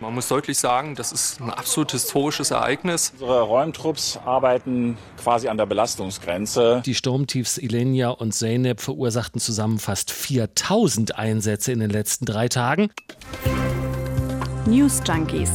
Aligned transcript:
Man 0.00 0.14
muss 0.14 0.28
deutlich 0.28 0.58
sagen, 0.58 0.94
das 0.94 1.12
ist 1.12 1.40
ein 1.40 1.50
absolut 1.50 1.92
historisches 1.92 2.50
Ereignis. 2.50 3.10
Unsere 3.14 3.42
Räumtrupps 3.42 4.18
arbeiten 4.24 4.96
quasi 5.22 5.48
an 5.48 5.56
der 5.56 5.66
Belastungsgrenze. 5.66 6.82
Die 6.84 6.94
Sturmtiefs 6.94 7.58
Ilenia 7.58 8.10
und 8.10 8.32
Zeynep 8.32 8.80
verursachten 8.80 9.40
zusammen 9.40 9.78
fast 9.78 10.10
4000 10.12 11.18
Einsätze 11.18 11.72
in 11.72 11.80
den 11.80 11.90
letzten 11.90 12.26
drei 12.26 12.48
Tagen. 12.48 12.90
News 14.66 15.00
Junkies. 15.06 15.50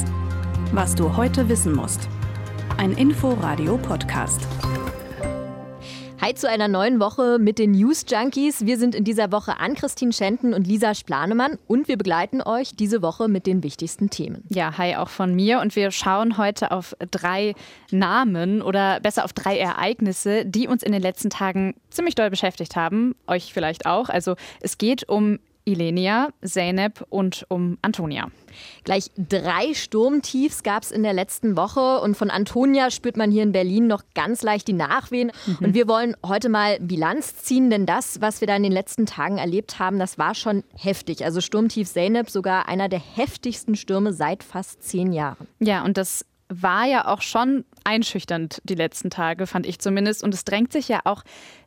Was 0.72 0.96
du 0.96 1.16
heute 1.18 1.50
wissen 1.50 1.74
musst. 1.76 2.08
Ein 2.78 2.94
Info-Radio-Podcast. 2.94 4.48
Hi 6.24 6.36
zu 6.36 6.48
einer 6.48 6.68
neuen 6.68 7.00
Woche 7.00 7.40
mit 7.40 7.58
den 7.58 7.72
News 7.72 8.06
Junkies. 8.08 8.68
Wir 8.68 8.78
sind 8.78 8.94
in 8.94 9.04
dieser 9.04 9.32
Woche 9.32 9.60
an 9.60 9.74
Christine 9.74 10.14
Schenten 10.14 10.54
und 10.54 10.68
Lisa 10.68 10.94
Splanemann 10.94 11.58
und 11.66 11.88
wir 11.88 11.98
begleiten 11.98 12.44
euch 12.44 12.76
diese 12.76 13.02
Woche 13.02 13.28
mit 13.28 13.48
den 13.48 13.64
wichtigsten 13.64 14.12
Themen. 14.12 14.44
Ja, 14.50 14.78
hi 14.78 14.98
auch 14.98 15.10
von 15.10 15.34
mir 15.34 15.62
und 15.62 15.76
wir 15.76 15.90
schauen 15.90 16.38
heute 16.38 16.70
auf 16.70 16.96
drei 17.10 17.56
Namen 17.90 18.62
oder 18.62 19.00
besser 19.00 19.26
auf 19.26 19.34
drei 19.34 19.58
Ereignisse, 19.58 20.46
die 20.46 20.68
uns 20.68 20.84
in 20.84 20.92
den 20.92 21.02
letzten 21.02 21.32
Tagen 21.32 21.74
ziemlich 21.90 22.14
doll 22.14 22.30
beschäftigt 22.30 22.76
haben. 22.76 23.16
Euch 23.26 23.52
vielleicht 23.52 23.88
auch. 23.88 24.10
Also 24.10 24.36
es 24.60 24.78
geht 24.78 25.10
um 25.10 25.40
Ilenia, 25.66 26.30
Zeynep 26.44 27.06
und 27.10 27.46
um 27.50 27.78
Antonia. 27.82 28.30
Gleich 28.84 29.12
drei 29.18 29.74
Sturmtiefs 29.74 30.64
gab 30.64 30.84
es 30.84 30.92
in 30.92 31.04
der 31.04 31.14
letzten 31.14 31.56
Woche 31.56 32.00
und 32.02 32.16
von 32.16 32.30
Antonia 32.30 32.92
spürt 32.92 33.18
man 33.18 33.32
hier 33.32 33.44
in 33.44 33.52
Berlin 33.52 33.88
noch 33.88 34.04
ganz 34.14 34.42
leicht 34.42 34.68
die 34.68 34.74
Nachwehen. 34.74 35.32
Mhm. 35.46 35.58
Und 35.62 35.74
wir 35.74 35.88
wollen 35.88 36.16
heute 36.26 36.50
mal 36.50 36.80
Bilanz 36.80 37.38
ziehen, 37.38 37.70
denn 37.70 37.86
das, 37.86 38.22
was 38.22 38.42
wir 38.42 38.48
da 38.48 38.56
in 38.56 38.64
den 38.64 38.72
letzten 38.72 39.06
Tagen 39.06 39.38
erlebt 39.38 39.80
haben, 39.80 40.00
das 40.00 40.18
war 40.18 40.36
schon 40.36 40.64
heftig. 40.76 41.24
Also 41.24 41.42
Sturmtief 41.42 41.90
Zeynep, 41.90 42.30
sogar 42.30 42.68
einer 42.68 42.90
der 42.90 43.00
heftigsten 43.00 43.76
Stürme 43.76 44.14
seit 44.14 44.44
fast 44.44 44.84
zehn 44.84 45.14
Jahren. 45.14 45.48
Ja, 45.60 45.84
und 45.84 45.98
das 45.98 46.26
war 46.52 46.86
ja 46.86 47.08
auch 47.08 47.22
schon 47.22 47.64
einschüchternd 47.86 48.62
die 48.66 48.76
letzten 48.76 49.10
Tage, 49.10 49.48
fand 49.48 49.66
ich 49.66 49.80
zumindest. 49.80 50.24
Und 50.24 50.34
es 50.34 50.44
drängt 50.44 50.74
sich 50.74 50.88
ja 50.90 51.00
auch 51.06 51.24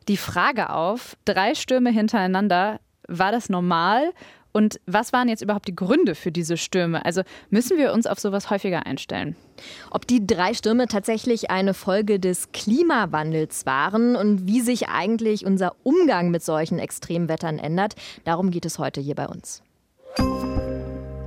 die 0.07 0.17
Frage 0.17 0.69
auf, 0.69 1.17
drei 1.25 1.55
Stürme 1.55 1.89
hintereinander, 1.89 2.79
war 3.07 3.31
das 3.31 3.49
normal? 3.49 4.11
Und 4.55 4.79
was 4.85 5.11
waren 5.11 5.27
jetzt 5.27 5.41
überhaupt 5.41 5.67
die 5.67 5.75
Gründe 5.75 6.15
für 6.15 6.31
diese 6.31 6.55
Stürme? 6.55 7.03
Also 7.03 7.23
müssen 7.49 7.77
wir 7.77 7.91
uns 7.91 8.07
auf 8.07 8.19
sowas 8.19 8.49
häufiger 8.49 8.85
einstellen? 8.85 9.35
Ob 9.91 10.07
die 10.07 10.25
drei 10.25 10.53
Stürme 10.53 10.87
tatsächlich 10.87 11.51
eine 11.51 11.73
Folge 11.73 12.21
des 12.21 12.53
Klimawandels 12.53 13.65
waren 13.65 14.15
und 14.15 14.47
wie 14.47 14.61
sich 14.61 14.87
eigentlich 14.87 15.45
unser 15.45 15.75
Umgang 15.83 16.31
mit 16.31 16.41
solchen 16.41 16.79
Extremwettern 16.79 17.59
ändert, 17.59 17.95
darum 18.23 18.49
geht 18.49 18.65
es 18.65 18.79
heute 18.79 19.01
hier 19.01 19.15
bei 19.15 19.27
uns. 19.27 19.61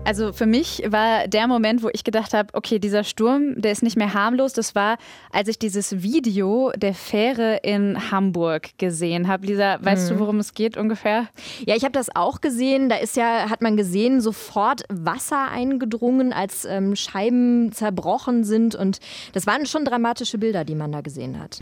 Also 0.09 0.33
für 0.33 0.47
mich 0.47 0.83
war 0.87 1.29
der 1.29 1.47
Moment, 1.47 1.83
wo 1.83 1.91
ich 1.93 2.03
gedacht 2.03 2.33
habe, 2.33 2.49
okay, 2.55 2.79
dieser 2.79 3.05
Sturm, 3.05 3.61
der 3.61 3.73
ist 3.73 3.83
nicht 3.83 3.99
mehr 3.99 4.15
harmlos. 4.15 4.55
Das 4.55 4.75
war, 4.75 4.97
als 5.31 5.49
ich 5.49 5.59
dieses 5.59 6.03
Video 6.03 6.73
der 6.75 6.95
Fähre 6.95 7.61
in 7.63 8.11
Hamburg 8.11 8.71
gesehen 8.79 9.29
habe. 9.29 9.47
Lisa, 9.47 9.77
weißt 9.83 10.11
mhm. 10.11 10.15
du, 10.15 10.21
worum 10.21 10.39
es 10.39 10.55
geht 10.55 10.79
ungefähr? 10.79 11.27
Ja, 11.67 11.77
ich 11.77 11.83
habe 11.83 11.93
das 11.93 12.09
auch 12.17 12.41
gesehen. 12.41 12.89
Da 12.89 12.97
ist 12.97 13.19
ja, 13.19 13.51
hat 13.51 13.61
man 13.61 13.77
gesehen, 13.77 14.23
sofort 14.23 14.85
Wasser 14.89 15.51
eingedrungen, 15.51 16.33
als 16.33 16.65
ähm, 16.65 16.97
Scheiben 16.97 17.73
zerbrochen 17.73 18.45
sind. 18.45 18.75
Und 18.75 19.01
das 19.35 19.47
waren 19.47 19.67
schon 19.67 19.85
dramatische 19.85 20.39
Bilder, 20.39 20.65
die 20.65 20.75
man 20.75 20.91
da 20.91 21.03
gesehen 21.03 21.39
hat. 21.39 21.59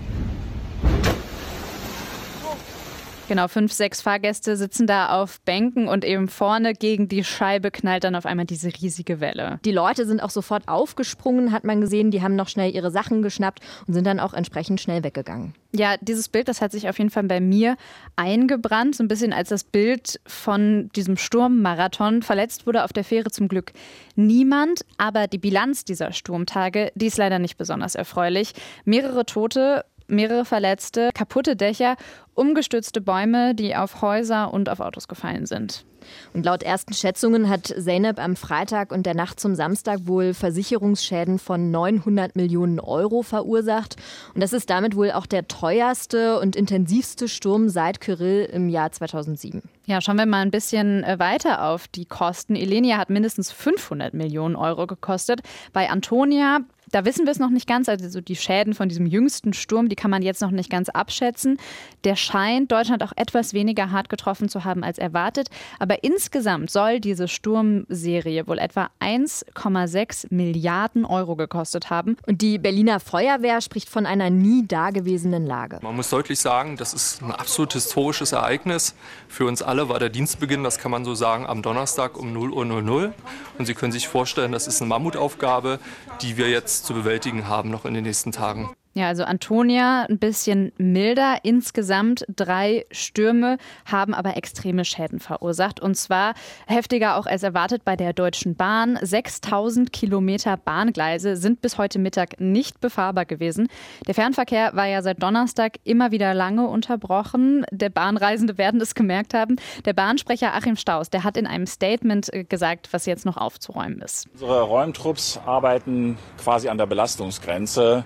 Genau, 3.28 3.48
fünf, 3.48 3.72
sechs 3.72 4.02
Fahrgäste 4.02 4.56
sitzen 4.56 4.86
da 4.86 5.20
auf 5.20 5.40
Bänken 5.40 5.88
und 5.88 6.04
eben 6.04 6.28
vorne 6.28 6.74
gegen 6.74 7.08
die 7.08 7.24
Scheibe 7.24 7.72
knallt 7.72 8.04
dann 8.04 8.14
auf 8.14 8.24
einmal 8.24 8.46
diese 8.46 8.68
riesige 8.68 9.20
Welle. 9.20 9.58
Die 9.64 9.72
Leute 9.72 10.06
sind 10.06 10.22
auch 10.22 10.30
sofort 10.30 10.68
aufgesprungen, 10.68 11.50
hat 11.50 11.64
man 11.64 11.80
gesehen. 11.80 12.12
Die 12.12 12.22
haben 12.22 12.36
noch 12.36 12.48
schnell 12.48 12.72
ihre 12.72 12.92
Sachen 12.92 13.22
geschnappt 13.22 13.60
und 13.88 13.94
sind 13.94 14.06
dann 14.06 14.20
auch 14.20 14.32
entsprechend 14.32 14.80
schnell 14.80 15.02
weggegangen. 15.02 15.54
Ja, 15.72 15.96
dieses 16.00 16.28
Bild, 16.28 16.46
das 16.46 16.62
hat 16.62 16.70
sich 16.70 16.88
auf 16.88 16.98
jeden 16.98 17.10
Fall 17.10 17.24
bei 17.24 17.40
mir 17.40 17.76
eingebrannt, 18.14 18.94
so 18.94 19.02
ein 19.02 19.08
bisschen 19.08 19.32
als 19.32 19.48
das 19.48 19.64
Bild 19.64 20.20
von 20.24 20.88
diesem 20.94 21.16
Sturmmarathon. 21.16 22.22
Verletzt 22.22 22.66
wurde 22.66 22.84
auf 22.84 22.92
der 22.92 23.04
Fähre 23.04 23.30
zum 23.30 23.48
Glück 23.48 23.72
niemand, 24.14 24.86
aber 24.98 25.26
die 25.26 25.38
Bilanz 25.38 25.84
dieser 25.84 26.12
Sturmtage, 26.12 26.92
die 26.94 27.06
ist 27.06 27.18
leider 27.18 27.40
nicht 27.40 27.58
besonders 27.58 27.96
erfreulich. 27.96 28.52
Mehrere 28.84 29.26
Tote, 29.26 29.84
mehrere 30.08 30.44
Verletzte, 30.44 31.10
kaputte 31.14 31.56
Dächer, 31.56 31.96
umgestürzte 32.34 33.00
Bäume, 33.00 33.54
die 33.54 33.74
auf 33.74 34.02
Häuser 34.02 34.52
und 34.52 34.68
auf 34.68 34.80
Autos 34.80 35.08
gefallen 35.08 35.46
sind. 35.46 35.84
Und 36.32 36.44
laut 36.44 36.62
ersten 36.62 36.94
Schätzungen 36.94 37.48
hat 37.48 37.66
Zeynep 37.66 38.18
am 38.18 38.36
Freitag 38.36 38.92
und 38.92 39.06
der 39.06 39.14
Nacht 39.14 39.40
zum 39.40 39.54
Samstag 39.54 40.00
wohl 40.04 40.34
Versicherungsschäden 40.34 41.38
von 41.38 41.70
900 41.70 42.36
Millionen 42.36 42.80
Euro 42.80 43.22
verursacht. 43.22 43.96
Und 44.34 44.42
das 44.42 44.52
ist 44.52 44.70
damit 44.70 44.96
wohl 44.96 45.10
auch 45.12 45.26
der 45.26 45.48
teuerste 45.48 46.38
und 46.38 46.56
intensivste 46.56 47.28
Sturm 47.28 47.68
seit 47.68 48.00
Kyrill 48.00 48.48
im 48.52 48.68
Jahr 48.68 48.92
2007. 48.92 49.62
Ja, 49.86 50.00
schauen 50.00 50.18
wir 50.18 50.26
mal 50.26 50.42
ein 50.42 50.50
bisschen 50.50 51.04
äh, 51.04 51.18
weiter 51.18 51.64
auf 51.64 51.86
die 51.88 52.06
Kosten. 52.06 52.56
Elenia 52.56 52.98
hat 52.98 53.10
mindestens 53.10 53.52
500 53.52 54.14
Millionen 54.14 54.56
Euro 54.56 54.86
gekostet. 54.86 55.40
Bei 55.72 55.90
Antonia 55.90 56.60
da 56.92 57.04
wissen 57.04 57.26
wir 57.26 57.32
es 57.32 57.38
noch 57.38 57.50
nicht 57.50 57.66
ganz. 57.66 57.88
Also 57.88 58.20
die 58.20 58.36
Schäden 58.36 58.74
von 58.74 58.88
diesem 58.88 59.06
jüngsten 59.06 59.52
Sturm, 59.52 59.88
die 59.88 59.96
kann 59.96 60.10
man 60.10 60.22
jetzt 60.22 60.40
noch 60.40 60.50
nicht 60.50 60.70
ganz 60.70 60.88
abschätzen. 60.88 61.58
Der 62.04 62.16
scheint 62.16 62.70
Deutschland 62.70 63.02
auch 63.02 63.12
etwas 63.16 63.54
weniger 63.54 63.90
hart 63.90 64.08
getroffen 64.08 64.48
zu 64.48 64.64
haben 64.64 64.84
als 64.84 64.98
erwartet. 64.98 65.48
Aber 65.78 66.04
insgesamt 66.04 66.70
soll 66.70 67.00
diese 67.00 67.26
Sturmserie 67.28 68.46
wohl 68.46 68.58
etwa 68.58 68.90
1,6 69.00 70.26
Milliarden 70.30 71.04
Euro 71.04 71.34
gekostet 71.34 71.90
haben. 71.90 72.16
Und 72.26 72.40
die 72.40 72.58
Berliner 72.58 73.00
Feuerwehr 73.00 73.60
spricht 73.60 73.88
von 73.88 74.06
einer 74.06 74.30
nie 74.30 74.66
dagewesenen 74.66 75.44
Lage. 75.44 75.80
Man 75.82 75.96
muss 75.96 76.10
deutlich 76.10 76.38
sagen, 76.38 76.76
das 76.76 76.94
ist 76.94 77.20
ein 77.22 77.32
absolut 77.32 77.72
historisches 77.72 78.32
Ereignis. 78.32 78.94
Für 79.28 79.46
uns 79.46 79.60
alle 79.60 79.88
war 79.88 79.98
der 79.98 80.08
Dienstbeginn, 80.08 80.62
das 80.62 80.78
kann 80.78 80.90
man 80.90 81.04
so 81.04 81.14
sagen, 81.14 81.46
am 81.46 81.62
Donnerstag 81.62 82.16
um 82.16 82.32
0 82.32 82.52
Uhr 82.52 82.64
00. 82.64 83.14
Und 83.58 83.66
Sie 83.66 83.74
können 83.74 83.92
sich 83.92 84.06
vorstellen, 84.06 84.52
das 84.52 84.66
ist 84.66 84.80
eine 84.80 84.88
Mammutaufgabe, 84.88 85.80
die 86.20 86.36
wir 86.36 86.48
jetzt 86.48 86.75
zu 86.82 86.94
bewältigen 86.94 87.48
haben 87.48 87.70
noch 87.70 87.84
in 87.84 87.94
den 87.94 88.04
nächsten 88.04 88.32
Tagen. 88.32 88.70
Ja, 88.96 89.08
also 89.08 89.24
Antonia 89.24 90.06
ein 90.08 90.18
bisschen 90.18 90.72
milder. 90.78 91.40
Insgesamt 91.42 92.24
drei 92.34 92.86
Stürme 92.90 93.58
haben 93.84 94.14
aber 94.14 94.38
extreme 94.38 94.86
Schäden 94.86 95.20
verursacht. 95.20 95.80
Und 95.80 95.96
zwar 95.96 96.32
heftiger 96.66 97.18
auch 97.18 97.26
als 97.26 97.42
erwartet 97.42 97.84
bei 97.84 97.94
der 97.94 98.14
Deutschen 98.14 98.56
Bahn. 98.56 98.98
6000 99.02 99.92
Kilometer 99.92 100.56
Bahngleise 100.56 101.36
sind 101.36 101.60
bis 101.60 101.76
heute 101.76 101.98
Mittag 101.98 102.40
nicht 102.40 102.80
befahrbar 102.80 103.26
gewesen. 103.26 103.68
Der 104.06 104.14
Fernverkehr 104.14 104.74
war 104.74 104.86
ja 104.86 105.02
seit 105.02 105.22
Donnerstag 105.22 105.76
immer 105.84 106.10
wieder 106.10 106.32
lange 106.32 106.66
unterbrochen. 106.66 107.66
Der 107.70 107.90
Bahnreisende 107.90 108.56
werden 108.56 108.80
es 108.80 108.94
gemerkt 108.94 109.34
haben. 109.34 109.56
Der 109.84 109.92
Bahnsprecher 109.92 110.54
Achim 110.54 110.76
Staus, 110.76 111.10
der 111.10 111.22
hat 111.22 111.36
in 111.36 111.46
einem 111.46 111.66
Statement 111.66 112.32
äh, 112.32 112.44
gesagt, 112.44 112.88
was 112.92 113.04
jetzt 113.04 113.26
noch 113.26 113.36
aufzuräumen 113.36 114.00
ist. 114.00 114.26
Unsere 114.32 114.62
Räumtrupps 114.62 115.38
arbeiten 115.44 116.16
quasi 116.38 116.70
an 116.70 116.78
der 116.78 116.86
Belastungsgrenze 116.86 118.02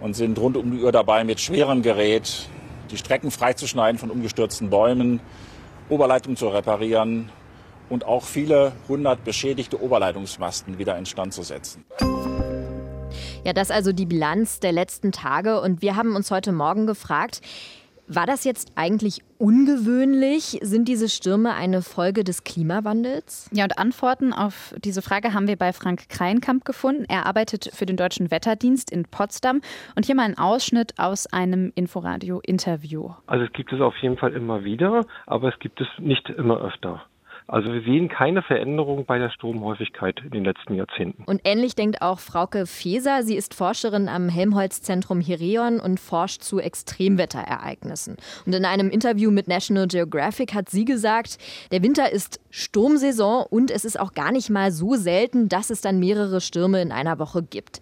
und 0.00 0.14
sind 0.14 0.38
rund 0.38 0.56
um 0.56 0.70
die 0.70 0.82
Uhr 0.82 0.92
dabei, 0.92 1.24
mit 1.24 1.40
schwerem 1.40 1.82
Gerät 1.82 2.48
die 2.90 2.96
Strecken 2.96 3.30
freizuschneiden 3.30 3.98
von 3.98 4.10
umgestürzten 4.10 4.70
Bäumen, 4.70 5.20
Oberleitungen 5.88 6.36
zu 6.36 6.48
reparieren 6.48 7.30
und 7.88 8.04
auch 8.04 8.24
viele 8.24 8.72
hundert 8.88 9.24
beschädigte 9.24 9.80
Oberleitungsmasten 9.80 10.78
wieder 10.78 10.96
instand 10.98 11.32
zu 11.32 11.42
setzen. 11.42 11.84
Ja, 13.44 13.52
das 13.52 13.70
also 13.70 13.92
die 13.92 14.06
Bilanz 14.06 14.58
der 14.58 14.72
letzten 14.72 15.12
Tage. 15.12 15.60
Und 15.60 15.82
wir 15.82 15.94
haben 15.94 16.16
uns 16.16 16.30
heute 16.30 16.50
Morgen 16.50 16.86
gefragt, 16.86 17.40
war 18.08 18.26
das 18.26 18.44
jetzt 18.44 18.72
eigentlich 18.74 19.22
ungewöhnlich? 19.38 20.58
Sind 20.62 20.88
diese 20.88 21.08
Stürme 21.08 21.54
eine 21.54 21.82
Folge 21.82 22.24
des 22.24 22.44
Klimawandels? 22.44 23.48
Ja, 23.52 23.64
und 23.64 23.78
Antworten 23.78 24.32
auf 24.32 24.74
diese 24.78 25.02
Frage 25.02 25.34
haben 25.34 25.48
wir 25.48 25.56
bei 25.56 25.72
Frank 25.72 26.08
Kreinkamp 26.08 26.64
gefunden. 26.64 27.04
Er 27.08 27.26
arbeitet 27.26 27.70
für 27.72 27.86
den 27.86 27.96
Deutschen 27.96 28.30
Wetterdienst 28.30 28.90
in 28.90 29.04
Potsdam. 29.04 29.60
Und 29.94 30.06
hier 30.06 30.14
mal 30.14 30.24
ein 30.24 30.38
Ausschnitt 30.38 30.94
aus 30.98 31.26
einem 31.32 31.72
Inforadio-Interview. 31.74 33.10
Also 33.26 33.44
es 33.44 33.52
gibt 33.52 33.72
es 33.72 33.80
auf 33.80 33.96
jeden 33.98 34.16
Fall 34.16 34.32
immer 34.32 34.64
wieder, 34.64 35.06
aber 35.26 35.48
es 35.48 35.58
gibt 35.58 35.80
es 35.80 35.88
nicht 35.98 36.28
immer 36.30 36.60
öfter. 36.60 37.04
Also 37.48 37.72
wir 37.72 37.82
sehen 37.82 38.08
keine 38.08 38.42
Veränderung 38.42 39.04
bei 39.04 39.18
der 39.18 39.30
Stromhäufigkeit 39.30 40.20
in 40.24 40.30
den 40.30 40.44
letzten 40.44 40.74
Jahrzehnten. 40.74 41.22
Und 41.24 41.42
ähnlich 41.44 41.76
denkt 41.76 42.02
auch 42.02 42.18
Frauke 42.18 42.66
Feser. 42.66 43.22
Sie 43.22 43.36
ist 43.36 43.54
Forscherin 43.54 44.08
am 44.08 44.28
Helmholtz-Zentrum 44.28 45.20
Hirion 45.20 45.78
und 45.78 46.00
forscht 46.00 46.42
zu 46.42 46.58
Extremwetterereignissen. 46.58 48.16
Und 48.46 48.54
in 48.54 48.64
einem 48.64 48.90
Interview 48.90 49.30
mit 49.30 49.46
National 49.46 49.86
Geographic 49.86 50.54
hat 50.54 50.70
sie 50.70 50.84
gesagt, 50.84 51.38
der 51.70 51.84
Winter 51.84 52.10
ist 52.10 52.40
Sturmsaison 52.50 53.44
und 53.48 53.70
es 53.70 53.84
ist 53.84 53.98
auch 54.00 54.12
gar 54.12 54.32
nicht 54.32 54.50
mal 54.50 54.72
so 54.72 54.96
selten, 54.96 55.48
dass 55.48 55.70
es 55.70 55.80
dann 55.80 56.00
mehrere 56.00 56.40
Stürme 56.40 56.82
in 56.82 56.90
einer 56.90 57.20
Woche 57.20 57.44
gibt. 57.44 57.80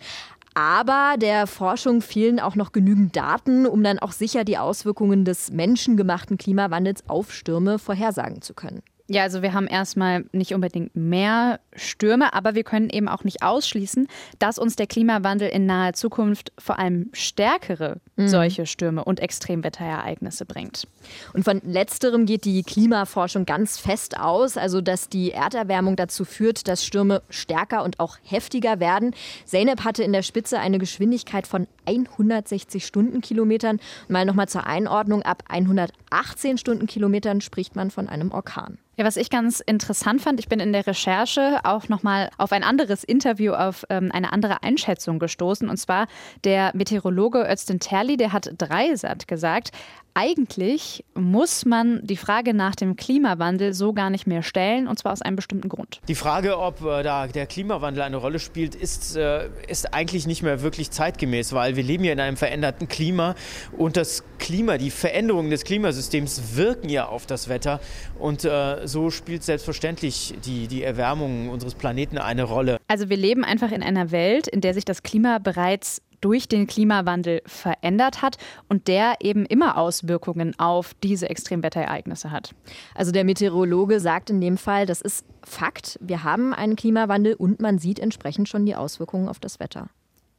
Aber 0.55 1.17
der 1.19 1.47
Forschung 1.47 2.01
fehlen 2.01 2.39
auch 2.39 2.55
noch 2.55 2.71
genügend 2.71 3.17
Daten, 3.17 3.67
um 3.67 3.83
dann 3.83 3.99
auch 3.99 4.13
sicher 4.13 4.45
die 4.45 4.59
Auswirkungen 4.59 5.25
des 5.25 5.51
menschengemachten 5.51 6.39
Klimawandels 6.39 7.09
auf 7.09 7.33
Stürme 7.33 7.81
vorhersagen 7.81 8.41
zu 8.41 8.55
können. 8.55 8.83
Ja, 9.07 9.23
also 9.23 9.43
wir 9.43 9.53
haben 9.53 9.67
erstmal 9.67 10.25
nicht 10.33 10.55
unbedingt 10.55 10.97
mehr 10.97 11.61
Stürme, 11.75 12.33
aber 12.35 12.55
wir 12.55 12.65
können 12.65 12.91
eben 12.91 13.09
auch 13.09 13.25
nicht 13.25 13.43
ausschließen, 13.43 14.09
dass 14.39 14.59
uns 14.59 14.77
der 14.77 14.87
Klimawandel 14.87 15.49
in 15.49 15.67
naher 15.67 15.93
Zukunft 15.93 16.53
vor 16.59 16.79
allem 16.79 17.11
stärkere 17.13 18.01
mhm. 18.17 18.29
solche 18.29 18.67
Stürme 18.67 19.05
und 19.05 19.21
Extremwetterereignisse 19.21 20.45
bringt. 20.45 20.87
Und 21.33 21.45
von 21.45 21.61
letzterem 21.65 22.27
geht 22.27 22.45
die 22.45 22.63
Klimaforschung 22.63 23.47
ganz 23.47 23.79
fest 23.79 24.19
aus, 24.19 24.57
also 24.57 24.81
dass 24.81 25.09
die 25.09 25.33
Erderwärmung 25.33 25.97
dazu 25.97 26.25
führt, 26.25 26.69
dass 26.69 26.85
Stürme 26.85 27.23
stärker 27.31 27.85
und 27.85 28.01
auch 28.01 28.17
heftiger 28.23 28.81
werden. 28.81 29.15
Zeynep 29.45 29.85
hatte 29.85 30.03
in 30.03 30.13
der 30.13 30.23
Spitze 30.23 30.59
eine 30.59 30.79
Geschwindigkeit 30.79 31.47
von 31.47 31.67
160 31.87 32.85
Stundenkilometern. 32.85 33.81
Mal 34.09 34.25
nochmal 34.25 34.49
zur 34.49 34.67
Einordnung, 34.67 35.23
ab 35.23 35.43
118 35.49 36.59
Stundenkilometern 36.59 37.41
spricht 37.41 37.77
man 37.77 37.91
von 37.91 38.09
einem 38.09 38.33
Orkan. 38.33 38.79
Ja, 38.97 39.05
was 39.05 39.17
ich 39.17 39.29
ganz 39.29 39.59
interessant 39.59 40.23
fand, 40.23 40.39
ich 40.39 40.49
bin 40.49 40.61
in 40.61 40.73
der 40.73 40.87
Recherche 40.87 41.64
auch 41.65 41.89
nochmal 41.89 42.31
auf 42.39 42.53
ein 42.53 42.63
anderes 42.63 43.05
Interview, 43.05 43.53
auf 43.53 43.85
ähm, 43.91 44.11
eine 44.13 44.33
andere 44.33 44.63
Einschätzung 44.63 45.19
gestoßen. 45.19 45.69
Und 45.69 45.77
zwar 45.77 46.07
der 46.45 46.73
Meteorologe 46.75 47.47
Özden 47.49 47.81
Terli, 47.81 48.17
der 48.17 48.33
hat 48.33 48.51
Dreisat 48.59 49.29
gesagt, 49.29 49.71
eigentlich 50.15 51.05
muss 51.15 51.65
man 51.65 52.01
die 52.05 52.17
Frage 52.17 52.55
nach 52.55 52.77
dem 52.77 52.95
Klimawandel 52.95 53.75
so 53.75 53.93
gar 53.93 54.11
nicht 54.11 54.27
mehr 54.29 54.43
stellen, 54.43 54.87
und 54.87 54.99
zwar 54.99 55.13
aus 55.13 55.23
einem 55.23 55.35
bestimmten 55.35 55.69
Grund. 55.69 56.01
Die 56.07 56.15
Frage, 56.15 56.59
ob 56.59 56.83
äh, 56.85 57.03
da 57.03 57.27
der 57.27 57.47
Klimawandel 57.47 58.03
eine 58.03 58.17
Rolle 58.17 58.39
spielt, 58.39 58.77
ist, 58.77 59.17
äh, 59.17 59.49
ist 59.67 59.93
eigentlich 59.93 60.27
nicht 60.27 60.43
mehr 60.43 60.63
wirklich 60.63 60.93
zeitgemäß, 60.93 61.53
weil 61.53 61.75
wir 61.75 61.83
leben 61.83 62.05
ja 62.05 62.13
in 62.13 62.21
einem 62.21 62.37
veränderten 62.37 62.89
Klima 62.89 63.35
und 63.77 63.97
das 63.97 64.23
Klima, 64.39 64.79
die 64.79 64.91
Veränderungen 64.91 65.51
des 65.51 65.65
Klimasystems 65.65 66.57
wirken 66.57 66.89
ja 66.89 67.07
auf 67.07 67.27
das 67.27 67.49
Wetter 67.49 67.81
und 68.19 68.45
äh, 68.45 68.87
so 68.87 69.11
spielt 69.11 69.43
selbstverständlich 69.43 70.35
die, 70.45 70.69
die 70.69 70.85
Erwärmung 70.85 71.49
unseres 71.49 71.75
Planeten 71.75 72.19
eine 72.19 72.45
Rolle. 72.45 72.79
Also 72.87 73.09
wir 73.09 73.17
leben 73.17 73.45
einfach 73.45 73.73
in 73.73 73.83
einer 73.83 74.13
Welt, 74.13 74.47
in 74.47 74.61
der 74.61 74.75
sich 74.75 74.85
das 74.85 75.03
Klima 75.03 75.39
bereits 75.39 76.01
durch 76.25 76.49
den 76.49 76.67
Klimawandel 76.67 77.43
verändert 77.45 78.23
hat 78.23 78.39
und 78.69 78.89
der 78.89 79.17
eben 79.21 79.45
immer 79.45 79.77
Auswirkungen 79.77 80.59
auf 80.59 80.95
diese 81.03 81.29
Extremwetterereignisse 81.29 82.31
hat. 82.31 82.55
Also 82.95 83.13
der 83.13 83.25
Meteorologe 83.25 84.01
sagt 84.01 84.31
in 84.31 84.41
dem 84.41 84.57
Fall, 84.57 84.87
das 84.87 85.03
ist 85.03 85.27
Fakt, 85.43 85.99
wir 86.01 86.25
haben 86.25 86.55
einen 86.55 86.77
Klimawandel 86.77 87.35
und 87.35 87.61
man 87.61 87.79
sieht 87.79 87.99
entsprechend 87.99 88.49
schon 88.49 88.65
die 88.65 88.75
Auswirkungen 88.75 89.29
auf 89.29 89.39
das 89.39 89.61
Wetter. 89.61 89.91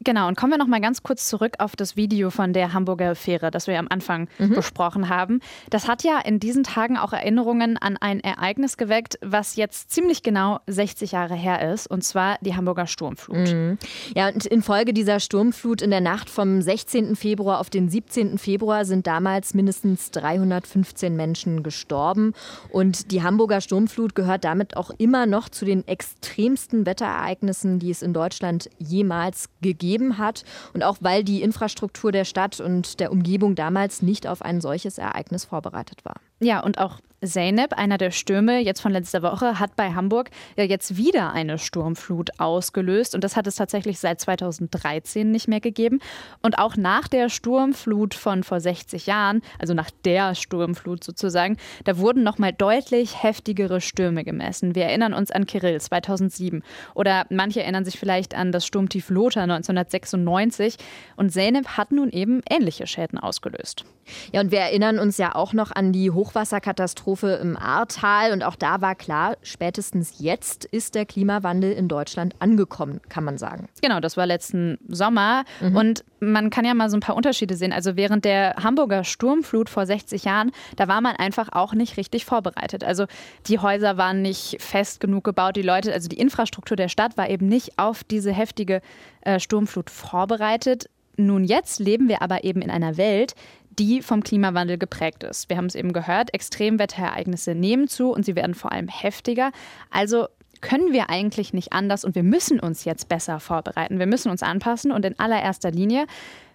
Genau, 0.05 0.27
und 0.27 0.37
kommen 0.37 0.53
wir 0.53 0.59
noch 0.59 0.67
mal 0.67 0.79
ganz 0.79 1.01
kurz 1.01 1.27
zurück 1.27 1.55
auf 1.57 1.75
das 1.75 1.95
Video 1.95 2.29
von 2.29 2.53
der 2.53 2.73
Hamburger 2.73 3.15
Fähre, 3.15 3.49
das 3.49 3.65
wir 3.65 3.79
am 3.79 3.87
Anfang 3.89 4.29
mhm. 4.37 4.53
besprochen 4.53 5.09
haben. 5.09 5.39
Das 5.71 5.87
hat 5.87 6.03
ja 6.03 6.19
in 6.19 6.39
diesen 6.39 6.63
Tagen 6.63 6.95
auch 6.95 7.11
Erinnerungen 7.11 7.77
an 7.77 7.97
ein 7.97 8.19
Ereignis 8.19 8.77
geweckt, 8.77 9.17
was 9.21 9.55
jetzt 9.55 9.89
ziemlich 9.89 10.21
genau 10.21 10.59
60 10.67 11.13
Jahre 11.13 11.33
her 11.33 11.73
ist, 11.73 11.87
und 11.87 12.03
zwar 12.03 12.37
die 12.41 12.55
Hamburger 12.55 12.85
Sturmflut. 12.85 13.51
Mhm. 13.51 13.79
Ja, 14.15 14.29
und 14.29 14.45
infolge 14.45 14.93
dieser 14.93 15.19
Sturmflut 15.19 15.81
in 15.81 15.89
der 15.89 16.01
Nacht 16.01 16.29
vom 16.29 16.61
16. 16.61 17.15
Februar 17.15 17.59
auf 17.59 17.71
den 17.71 17.89
17. 17.89 18.37
Februar 18.37 18.85
sind 18.85 19.07
damals 19.07 19.55
mindestens 19.55 20.11
315 20.11 21.15
Menschen 21.15 21.63
gestorben. 21.63 22.33
Und 22.69 23.11
die 23.11 23.23
Hamburger 23.23 23.59
Sturmflut 23.59 24.13
gehört 24.13 24.43
damit 24.43 24.77
auch 24.77 24.91
immer 24.99 25.25
noch 25.25 25.49
zu 25.49 25.65
den 25.65 25.87
extremsten 25.87 26.85
Wetterereignissen, 26.85 27.79
die 27.79 27.89
es 27.89 28.03
in 28.03 28.13
Deutschland 28.13 28.69
jemals 28.77 29.49
gegeben 29.61 29.94
gegeben 29.95 30.17
hat 30.17 30.43
und 30.73 30.83
auch 30.83 30.97
weil 31.01 31.23
die 31.23 31.41
Infrastruktur 31.41 32.11
der 32.11 32.25
Stadt 32.25 32.59
und 32.59 32.99
der 32.99 33.11
Umgebung 33.11 33.55
damals 33.55 34.01
nicht 34.01 34.27
auf 34.27 34.41
ein 34.41 34.61
solches 34.61 34.97
Ereignis 34.97 35.45
vorbereitet 35.45 36.03
war. 36.03 36.15
Ja, 36.39 36.61
und 36.61 36.79
auch 36.79 36.99
Zeynep, 37.25 37.73
einer 37.73 37.97
der 37.97 38.11
Stürme 38.11 38.59
jetzt 38.59 38.81
von 38.81 38.91
letzter 38.91 39.21
Woche, 39.21 39.59
hat 39.59 39.75
bei 39.75 39.93
Hamburg 39.93 40.29
ja 40.55 40.63
jetzt 40.63 40.97
wieder 40.97 41.33
eine 41.33 41.57
Sturmflut 41.57 42.39
ausgelöst. 42.39 43.15
Und 43.15 43.23
das 43.23 43.35
hat 43.35 43.47
es 43.47 43.55
tatsächlich 43.55 43.99
seit 43.99 44.21
2013 44.21 45.29
nicht 45.29 45.47
mehr 45.47 45.59
gegeben. 45.59 45.99
Und 46.41 46.57
auch 46.57 46.75
nach 46.77 47.07
der 47.07 47.29
Sturmflut 47.29 48.13
von 48.13 48.43
vor 48.43 48.59
60 48.59 49.05
Jahren, 49.05 49.41
also 49.59 49.73
nach 49.73 49.89
der 50.05 50.35
Sturmflut 50.35 51.03
sozusagen, 51.03 51.57
da 51.83 51.97
wurden 51.97 52.23
nochmal 52.23 52.53
deutlich 52.53 53.23
heftigere 53.23 53.81
Stürme 53.81 54.23
gemessen. 54.23 54.75
Wir 54.75 54.85
erinnern 54.85 55.13
uns 55.13 55.31
an 55.31 55.45
Kirill 55.45 55.79
2007. 55.79 56.63
Oder 56.93 57.25
manche 57.29 57.61
erinnern 57.61 57.85
sich 57.85 57.99
vielleicht 57.99 58.35
an 58.35 58.51
das 58.51 58.65
Sturmtief 58.65 59.09
Lothar 59.09 59.43
1996. 59.43 60.77
Und 61.15 61.31
Zeynep 61.31 61.67
hat 61.77 61.91
nun 61.91 62.09
eben 62.09 62.41
ähnliche 62.49 62.87
Schäden 62.87 63.19
ausgelöst. 63.19 63.85
Ja, 64.31 64.41
und 64.41 64.51
wir 64.51 64.59
erinnern 64.59 64.99
uns 64.99 65.17
ja 65.17 65.33
auch 65.33 65.53
noch 65.53 65.71
an 65.71 65.91
die 65.91 66.11
Hochwasserkatastrophe 66.11 67.14
im 67.23 67.57
Ahrtal. 67.57 68.31
Und 68.31 68.43
auch 68.43 68.55
da 68.55 68.81
war 68.81 68.95
klar, 68.95 69.37
spätestens 69.41 70.15
jetzt 70.19 70.65
ist 70.65 70.95
der 70.95 71.05
Klimawandel 71.05 71.71
in 71.71 71.87
Deutschland 71.87 72.35
angekommen, 72.39 73.01
kann 73.09 73.23
man 73.23 73.37
sagen. 73.37 73.67
Genau, 73.81 73.99
das 73.99 74.17
war 74.17 74.25
letzten 74.25 74.77
Sommer. 74.87 75.43
Mhm. 75.61 75.75
Und 75.75 76.03
man 76.19 76.49
kann 76.49 76.65
ja 76.65 76.73
mal 76.73 76.89
so 76.89 76.97
ein 76.97 77.01
paar 77.01 77.15
Unterschiede 77.15 77.55
sehen. 77.55 77.73
Also 77.73 77.95
während 77.95 78.25
der 78.25 78.55
Hamburger 78.61 79.03
Sturmflut 79.03 79.69
vor 79.69 79.85
60 79.85 80.23
Jahren, 80.23 80.51
da 80.75 80.87
war 80.87 81.01
man 81.01 81.15
einfach 81.15 81.49
auch 81.51 81.73
nicht 81.73 81.97
richtig 81.97 82.25
vorbereitet. 82.25 82.83
Also 82.83 83.05
die 83.47 83.59
Häuser 83.59 83.97
waren 83.97 84.21
nicht 84.21 84.57
fest 84.61 84.99
genug 84.99 85.23
gebaut. 85.23 85.55
Die 85.55 85.61
Leute, 85.61 85.93
also 85.93 86.07
die 86.07 86.17
Infrastruktur 86.17 86.77
der 86.77 86.89
Stadt 86.89 87.17
war 87.17 87.29
eben 87.29 87.47
nicht 87.47 87.77
auf 87.77 88.03
diese 88.03 88.31
heftige 88.31 88.81
äh, 89.21 89.39
Sturmflut 89.39 89.89
vorbereitet. 89.89 90.89
Nun 91.17 91.43
jetzt 91.43 91.79
leben 91.79 92.09
wir 92.09 92.21
aber 92.21 92.43
eben 92.43 92.61
in 92.61 92.69
einer 92.69 92.97
Welt, 92.97 93.35
die 93.79 94.01
vom 94.01 94.23
Klimawandel 94.23 94.77
geprägt 94.77 95.23
ist. 95.23 95.49
Wir 95.49 95.57
haben 95.57 95.65
es 95.65 95.75
eben 95.75 95.93
gehört, 95.93 96.33
Extremwetterereignisse 96.33 97.55
nehmen 97.55 97.87
zu 97.87 98.11
und 98.11 98.25
sie 98.25 98.35
werden 98.35 98.55
vor 98.55 98.71
allem 98.71 98.87
heftiger. 98.87 99.51
Also 99.89 100.27
können 100.61 100.93
wir 100.93 101.09
eigentlich 101.09 101.53
nicht 101.53 101.73
anders 101.73 102.05
und 102.05 102.15
wir 102.15 102.23
müssen 102.23 102.59
uns 102.59 102.85
jetzt 102.85 103.09
besser 103.09 103.39
vorbereiten. 103.39 103.99
Wir 103.99 104.07
müssen 104.07 104.31
uns 104.31 104.43
anpassen 104.43 104.91
und 104.91 105.05
in 105.05 105.19
allererster 105.19 105.71
Linie 105.71 106.05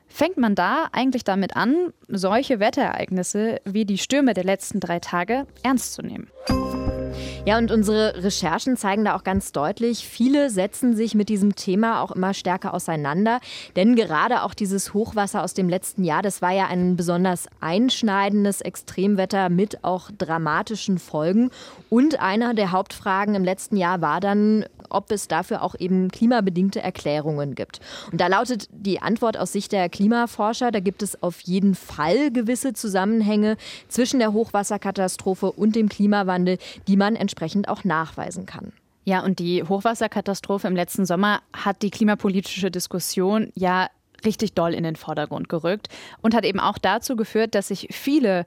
fängt 0.09 0.37
man 0.37 0.55
da 0.55 0.89
eigentlich 0.93 1.25
damit 1.25 1.57
an, 1.57 1.93
solche 2.09 2.59
Wetterereignisse 2.59 3.61
wie 3.65 3.85
die 3.85 3.99
Stürme 3.99 4.35
der 4.35 4.45
letzten 4.45 4.81
drei 4.81 4.99
Tage 4.99 5.47
ernst 5.63 5.95
zu 5.95 6.03
nehmen. 6.03 6.29
Ja, 7.47 7.57
und 7.57 7.71
unsere 7.71 8.23
Recherchen 8.23 8.77
zeigen 8.77 9.07
da 9.07 9.17
auch 9.17 9.25
ganz 9.25 9.51
deutlich, 9.51 10.07
viele 10.07 10.51
setzen 10.51 10.95
sich 10.95 11.15
mit 11.15 11.31
diesem 11.31 11.57
Thema 11.57 12.03
auch 12.03 12.11
immer 12.11 12.35
stärker 12.35 12.75
auseinander. 12.75 13.41
Denn 13.77 13.97
gerade 13.97 14.43
auch 14.43 14.53
dieses 14.53 14.93
Hochwasser 14.93 15.43
aus 15.43 15.55
dem 15.55 15.69
letzten 15.69 16.05
Jahr, 16.05 16.21
das 16.21 16.43
war 16.43 16.53
ja 16.53 16.67
ein 16.67 16.97
besonders 16.97 17.47
einschneidendes 17.61 18.61
Extremwetter 18.61 19.49
mit 19.49 19.85
auch 19.85 20.11
dramatischen 20.17 20.99
Folgen. 20.99 21.51
Und 21.89 22.21
einer 22.21 22.53
der 22.53 22.73
Hauptfragen 22.73 23.35
im 23.35 23.45
letzten 23.45 23.79
Jahr 23.79 24.03
war 24.03 24.21
dann, 24.21 24.67
ob 24.91 25.11
es 25.11 25.29
dafür 25.29 25.63
auch 25.63 25.75
eben 25.79 26.11
klimabedingte 26.11 26.83
Erklärungen 26.83 27.55
gibt. 27.55 27.81
Und 28.13 28.21
da 28.21 28.27
lautet 28.27 28.69
die 28.73 29.01
Antwort 29.01 29.39
aus 29.39 29.53
Sicht 29.53 29.73
der 29.73 29.89
Klimaforscher, 29.89 30.71
da 30.71 30.81
gibt 30.81 31.03
es 31.03 31.23
auf 31.23 31.41
jeden 31.41 31.75
Fall 31.75 32.31
gewisse 32.31 32.73
Zusammenhänge 32.75 33.57
zwischen 33.89 34.19
der 34.19 34.33
Hochwasserkatastrophe 34.33 35.53
und 35.53 35.77
dem 35.77 35.89
Klimawandel, 35.89 36.59
die 36.89 36.97
man 36.97 37.17
entsprechend 37.31 37.69
auch 37.69 37.85
nachweisen 37.85 38.45
kann. 38.45 38.73
Ja, 39.05 39.25
und 39.25 39.39
die 39.39 39.63
Hochwasserkatastrophe 39.63 40.67
im 40.67 40.77
letzten 40.77 41.07
Sommer 41.07 41.41
hat 41.53 41.83
die 41.83 41.91
klimapolitische 41.91 42.71
Diskussion 42.71 43.51
ja 43.55 43.89
richtig 44.25 44.53
doll 44.53 44.75
in 44.75 44.83
den 44.83 44.97
Vordergrund 44.97 45.49
gerückt 45.49 45.89
und 46.21 46.35
hat 46.35 46.45
eben 46.45 46.61
auch 46.61 46.77
dazu 46.77 47.17
geführt, 47.17 47.55
dass 47.55 47.69
sich 47.69 47.89
viele 47.91 48.45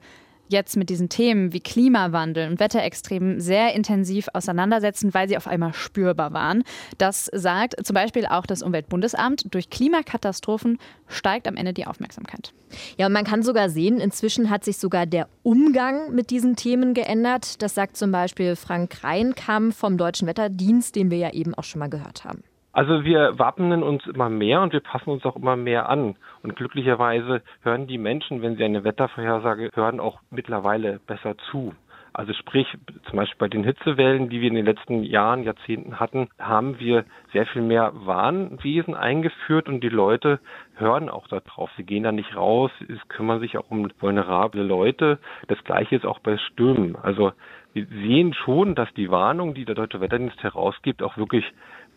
jetzt 0.48 0.76
mit 0.76 0.90
diesen 0.90 1.08
Themen 1.08 1.52
wie 1.52 1.60
Klimawandel 1.60 2.50
und 2.50 2.60
Wetterextremen 2.60 3.40
sehr 3.40 3.74
intensiv 3.74 4.28
auseinandersetzen, 4.32 5.14
weil 5.14 5.28
sie 5.28 5.36
auf 5.36 5.46
einmal 5.46 5.74
spürbar 5.74 6.32
waren. 6.32 6.64
Das 6.98 7.30
sagt 7.32 7.74
zum 7.84 7.94
Beispiel 7.94 8.26
auch 8.26 8.46
das 8.46 8.62
Umweltbundesamt. 8.62 9.54
Durch 9.54 9.70
Klimakatastrophen 9.70 10.78
steigt 11.08 11.48
am 11.48 11.56
Ende 11.56 11.72
die 11.72 11.86
Aufmerksamkeit. 11.86 12.52
Ja, 12.98 13.06
und 13.06 13.12
man 13.12 13.24
kann 13.24 13.42
sogar 13.42 13.68
sehen, 13.68 13.98
inzwischen 13.98 14.50
hat 14.50 14.64
sich 14.64 14.78
sogar 14.78 15.06
der 15.06 15.28
Umgang 15.42 16.14
mit 16.14 16.30
diesen 16.30 16.56
Themen 16.56 16.94
geändert. 16.94 17.62
Das 17.62 17.74
sagt 17.74 17.96
zum 17.96 18.10
Beispiel 18.10 18.56
Frank 18.56 19.04
Reinkamp 19.04 19.74
vom 19.74 19.96
Deutschen 19.96 20.26
Wetterdienst, 20.26 20.96
den 20.96 21.10
wir 21.10 21.18
ja 21.18 21.32
eben 21.32 21.54
auch 21.54 21.64
schon 21.64 21.78
mal 21.78 21.90
gehört 21.90 22.24
haben. 22.24 22.42
Also 22.74 23.04
wir 23.04 23.38
wappnen 23.38 23.84
uns 23.84 24.04
immer 24.06 24.28
mehr 24.28 24.60
und 24.60 24.72
wir 24.72 24.80
passen 24.80 25.10
uns 25.10 25.24
auch 25.24 25.36
immer 25.36 25.54
mehr 25.54 25.88
an. 25.88 26.16
Und 26.42 26.56
glücklicherweise 26.56 27.42
hören 27.62 27.86
die 27.86 27.98
Menschen, 27.98 28.42
wenn 28.42 28.56
sie 28.56 28.64
eine 28.64 28.82
Wettervorhersage 28.82 29.70
hören, 29.74 30.00
auch 30.00 30.18
mittlerweile 30.30 30.98
besser 31.06 31.36
zu. 31.50 31.72
Also 32.12 32.32
sprich, 32.32 32.66
zum 33.08 33.16
Beispiel 33.16 33.38
bei 33.38 33.48
den 33.48 33.64
Hitzewellen, 33.64 34.28
die 34.28 34.40
wir 34.40 34.48
in 34.48 34.54
den 34.54 34.66
letzten 34.66 35.04
Jahren, 35.04 35.44
Jahrzehnten 35.44 35.98
hatten, 35.98 36.28
haben 36.38 36.78
wir 36.80 37.04
sehr 37.32 37.46
viel 37.46 37.62
mehr 37.62 37.92
Warnwesen 37.94 38.94
eingeführt 38.94 39.68
und 39.68 39.80
die 39.80 39.88
Leute 39.88 40.40
hören 40.76 41.08
auch 41.08 41.28
darauf. 41.28 41.70
Sie 41.76 41.84
gehen 41.84 42.02
da 42.02 42.12
nicht 42.12 42.36
raus, 42.36 42.72
es 42.88 43.08
kümmern 43.08 43.40
sich 43.40 43.56
auch 43.56 43.70
um 43.70 43.88
vulnerable 44.00 44.62
Leute. 44.62 45.18
Das 45.46 45.62
gleiche 45.64 45.96
ist 45.96 46.06
auch 46.06 46.20
bei 46.20 46.38
Stürmen. 46.38 46.96
Also 46.96 47.32
wir 47.72 47.86
sehen 47.86 48.32
schon, 48.32 48.76
dass 48.76 48.92
die 48.94 49.10
Warnung, 49.10 49.54
die 49.54 49.64
der 49.64 49.74
Deutsche 49.74 50.00
Wetterdienst 50.00 50.40
herausgibt, 50.40 51.02
auch 51.02 51.16
wirklich 51.16 51.44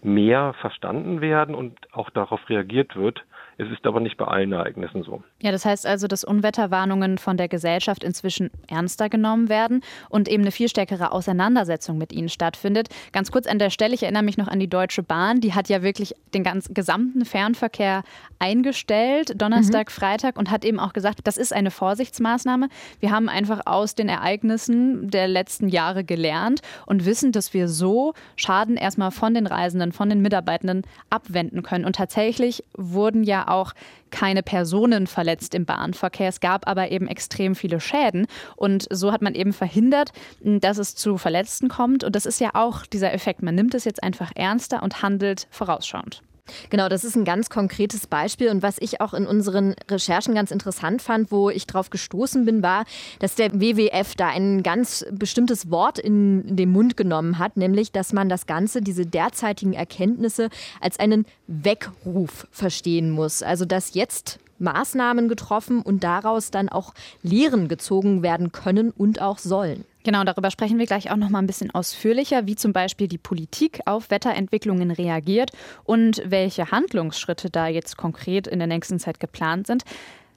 mehr 0.03 0.53
verstanden 0.61 1.21
werden 1.21 1.55
und 1.55 1.77
auch 1.93 2.09
darauf 2.09 2.49
reagiert 2.49 2.95
wird. 2.95 3.23
Es 3.59 3.67
ist 3.71 3.85
aber 3.87 3.99
nicht 3.99 4.17
bei 4.17 4.25
allen 4.25 4.51
Ereignissen 4.51 5.01
so. 5.01 5.23
Ja, 5.41 5.51
das 5.51 5.65
heißt 5.65 5.87
also, 5.87 6.07
dass 6.07 6.23
Unwetterwarnungen 6.23 7.17
von 7.17 7.37
der 7.37 7.47
Gesellschaft 7.47 8.03
inzwischen 8.03 8.51
ernster 8.67 9.09
genommen 9.09 9.49
werden 9.49 9.81
und 10.09 10.27
eben 10.27 10.43
eine 10.43 10.51
viel 10.51 10.69
stärkere 10.69 11.11
Auseinandersetzung 11.11 11.97
mit 11.97 12.13
ihnen 12.13 12.29
stattfindet. 12.29 12.89
Ganz 13.13 13.31
kurz 13.31 13.47
an 13.47 13.57
der 13.57 13.71
Stelle, 13.71 13.95
ich 13.95 14.03
erinnere 14.03 14.21
mich 14.21 14.37
noch 14.37 14.47
an 14.47 14.59
die 14.59 14.69
Deutsche 14.69 15.01
Bahn, 15.01 15.41
die 15.41 15.55
hat 15.55 15.69
ja 15.69 15.81
wirklich 15.81 16.13
den 16.35 16.43
ganz 16.43 16.69
gesamten 16.71 17.25
Fernverkehr 17.25 18.03
eingestellt, 18.37 19.41
Donnerstag, 19.41 19.87
mhm. 19.87 19.91
Freitag, 19.91 20.37
und 20.37 20.51
hat 20.51 20.63
eben 20.63 20.79
auch 20.79 20.93
gesagt, 20.93 21.21
das 21.23 21.37
ist 21.37 21.51
eine 21.51 21.71
Vorsichtsmaßnahme. 21.71 22.69
Wir 22.99 23.09
haben 23.09 23.27
einfach 23.27 23.61
aus 23.65 23.95
den 23.95 24.07
Ereignissen 24.07 25.09
der 25.09 25.27
letzten 25.27 25.67
Jahre 25.67 26.03
gelernt 26.03 26.61
und 26.85 27.05
wissen, 27.05 27.31
dass 27.31 27.55
wir 27.55 27.67
so 27.67 28.13
Schaden 28.35 28.77
erstmal 28.77 29.09
von 29.09 29.33
den 29.33 29.47
Reisenden, 29.47 29.93
von 29.93 30.09
den 30.09 30.21
Mitarbeitenden 30.21 30.83
abwenden 31.09 31.63
können. 31.63 31.85
Und 31.85 31.95
tatsächlich 31.95 32.63
wurden 32.75 33.23
ja 33.23 33.46
auch 33.47 33.73
keine 34.09 34.43
Personen 34.43 35.07
verletzt 35.07 35.53
im 35.55 35.65
Bahnverkehr. 35.65 36.29
Es 36.29 36.39
gab 36.39 36.67
aber 36.67 36.91
eben 36.91 37.07
extrem 37.07 37.55
viele 37.55 37.79
Schäden. 37.79 38.27
Und 38.55 38.87
so 38.89 39.11
hat 39.11 39.21
man 39.21 39.35
eben 39.35 39.53
verhindert, 39.53 40.11
dass 40.41 40.77
es 40.77 40.95
zu 40.95 41.17
Verletzten 41.17 41.67
kommt. 41.67 42.03
Und 42.03 42.15
das 42.15 42.25
ist 42.25 42.39
ja 42.39 42.51
auch 42.53 42.85
dieser 42.85 43.13
Effekt. 43.13 43.43
Man 43.43 43.55
nimmt 43.55 43.73
es 43.73 43.85
jetzt 43.85 44.03
einfach 44.03 44.31
ernster 44.35 44.83
und 44.83 45.01
handelt 45.01 45.47
vorausschauend. 45.51 46.21
Genau, 46.69 46.89
das 46.89 47.03
ist 47.03 47.15
ein 47.15 47.25
ganz 47.25 47.49
konkretes 47.49 48.07
Beispiel. 48.07 48.49
Und 48.49 48.61
was 48.61 48.77
ich 48.79 49.01
auch 49.01 49.13
in 49.13 49.25
unseren 49.25 49.75
Recherchen 49.89 50.35
ganz 50.35 50.51
interessant 50.51 51.01
fand, 51.01 51.31
wo 51.31 51.49
ich 51.49 51.67
drauf 51.67 51.89
gestoßen 51.89 52.45
bin, 52.45 52.63
war, 52.63 52.85
dass 53.19 53.35
der 53.35 53.59
WWF 53.59 54.15
da 54.15 54.27
ein 54.29 54.63
ganz 54.63 55.05
bestimmtes 55.11 55.69
Wort 55.71 55.99
in 55.99 56.55
den 56.55 56.71
Mund 56.71 56.97
genommen 56.97 57.39
hat, 57.39 57.57
nämlich, 57.57 57.91
dass 57.91 58.13
man 58.13 58.29
das 58.29 58.45
Ganze, 58.45 58.81
diese 58.81 59.05
derzeitigen 59.05 59.73
Erkenntnisse, 59.73 60.49
als 60.81 60.99
einen 60.99 61.25
Weckruf 61.47 62.47
verstehen 62.51 63.11
muss. 63.11 63.43
Also, 63.43 63.65
dass 63.65 63.93
jetzt 63.93 64.39
Maßnahmen 64.59 65.29
getroffen 65.29 65.81
und 65.81 66.03
daraus 66.03 66.51
dann 66.51 66.69
auch 66.69 66.93
Lehren 67.21 67.67
gezogen 67.67 68.23
werden 68.23 68.51
können 68.51 68.91
und 68.91 69.21
auch 69.21 69.37
sollen. 69.37 69.85
Genau, 70.07 70.23
darüber 70.23 70.51
sprechen 70.51 70.79
wir 70.79 70.85
gleich 70.85 71.11
auch 71.11 71.17
noch 71.17 71.27
mal 71.27 71.39
ein 71.39 71.47
bisschen 71.47 71.75
ausführlicher, 71.75 72.47
wie 72.47 72.55
zum 72.55 72.71
Beispiel 72.71 73.09
die 73.09 73.17
Politik 73.17 73.81
auf 73.83 74.09
Wetterentwicklungen 74.09 74.89
reagiert 74.89 75.51
und 75.83 76.23
welche 76.25 76.71
Handlungsschritte 76.71 77.49
da 77.49 77.67
jetzt 77.67 77.97
konkret 77.97 78.47
in 78.47 78.59
der 78.59 78.69
nächsten 78.69 78.99
Zeit 78.99 79.19
geplant 79.19 79.67
sind. 79.67 79.83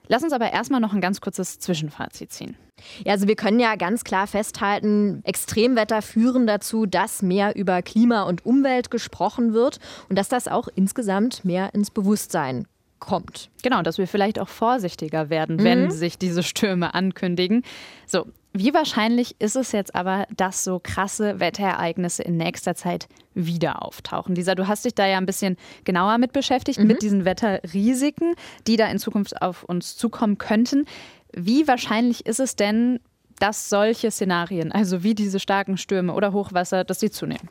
Lass 0.09 0.23
uns 0.23 0.33
aber 0.33 0.51
erstmal 0.51 0.81
noch 0.81 0.91
ein 0.91 0.99
ganz 0.99 1.21
kurzes 1.21 1.57
Zwischenfazit 1.59 2.33
ziehen. 2.33 2.57
Ja, 3.05 3.13
also 3.13 3.29
wir 3.29 3.37
können 3.37 3.61
ja 3.61 3.77
ganz 3.77 4.03
klar 4.03 4.27
festhalten, 4.27 5.21
Extremwetter 5.23 6.01
führen 6.01 6.47
dazu, 6.47 6.85
dass 6.85 7.21
mehr 7.21 7.55
über 7.55 7.81
Klima 7.81 8.23
und 8.23 8.45
Umwelt 8.45 8.91
gesprochen 8.91 9.53
wird 9.53 9.79
und 10.09 10.17
dass 10.17 10.27
das 10.27 10.49
auch 10.49 10.67
insgesamt 10.75 11.45
mehr 11.45 11.73
ins 11.73 11.91
Bewusstsein 11.91 12.67
kommt. 12.99 13.49
Genau, 13.63 13.81
dass 13.83 13.97
wir 13.97 14.07
vielleicht 14.07 14.37
auch 14.37 14.49
vorsichtiger 14.49 15.29
werden, 15.29 15.55
mhm. 15.55 15.63
wenn 15.63 15.91
sich 15.91 16.17
diese 16.17 16.43
Stürme 16.43 16.93
ankündigen. 16.93 17.63
So, 18.05 18.25
wie 18.53 18.73
wahrscheinlich 18.73 19.39
ist 19.39 19.55
es 19.55 19.71
jetzt 19.71 19.95
aber, 19.95 20.27
dass 20.35 20.63
so 20.63 20.79
krasse 20.83 21.39
Wetterereignisse 21.39 22.23
in 22.23 22.35
nächster 22.35 22.75
Zeit 22.75 23.07
wieder 23.33 23.81
auftauchen? 23.83 24.35
Lisa, 24.35 24.55
du 24.55 24.67
hast 24.67 24.83
dich 24.83 24.93
da 24.93 25.07
ja 25.07 25.17
ein 25.17 25.25
bisschen 25.25 25.55
genauer 25.85 26.17
mit 26.17 26.33
beschäftigt, 26.33 26.79
mhm. 26.79 26.87
mit 26.87 27.01
diesen 27.01 27.23
Wetterrisiken, 27.23 28.35
die 28.67 28.75
da 28.75 28.87
in 28.87 28.99
Zukunft 28.99 29.41
auf 29.41 29.63
uns 29.63 29.95
zukommen 29.95 30.37
könnten. 30.37 30.85
Wie 31.33 31.67
wahrscheinlich 31.67 32.25
ist 32.25 32.41
es 32.41 32.57
denn, 32.57 32.99
dass 33.39 33.69
solche 33.69 34.11
Szenarien, 34.11 34.71
also 34.71 35.01
wie 35.01 35.15
diese 35.15 35.39
starken 35.39 35.77
Stürme 35.77 36.13
oder 36.13 36.33
Hochwasser, 36.33 36.83
dass 36.83 36.99
sie 36.99 37.09
zunehmen? 37.09 37.49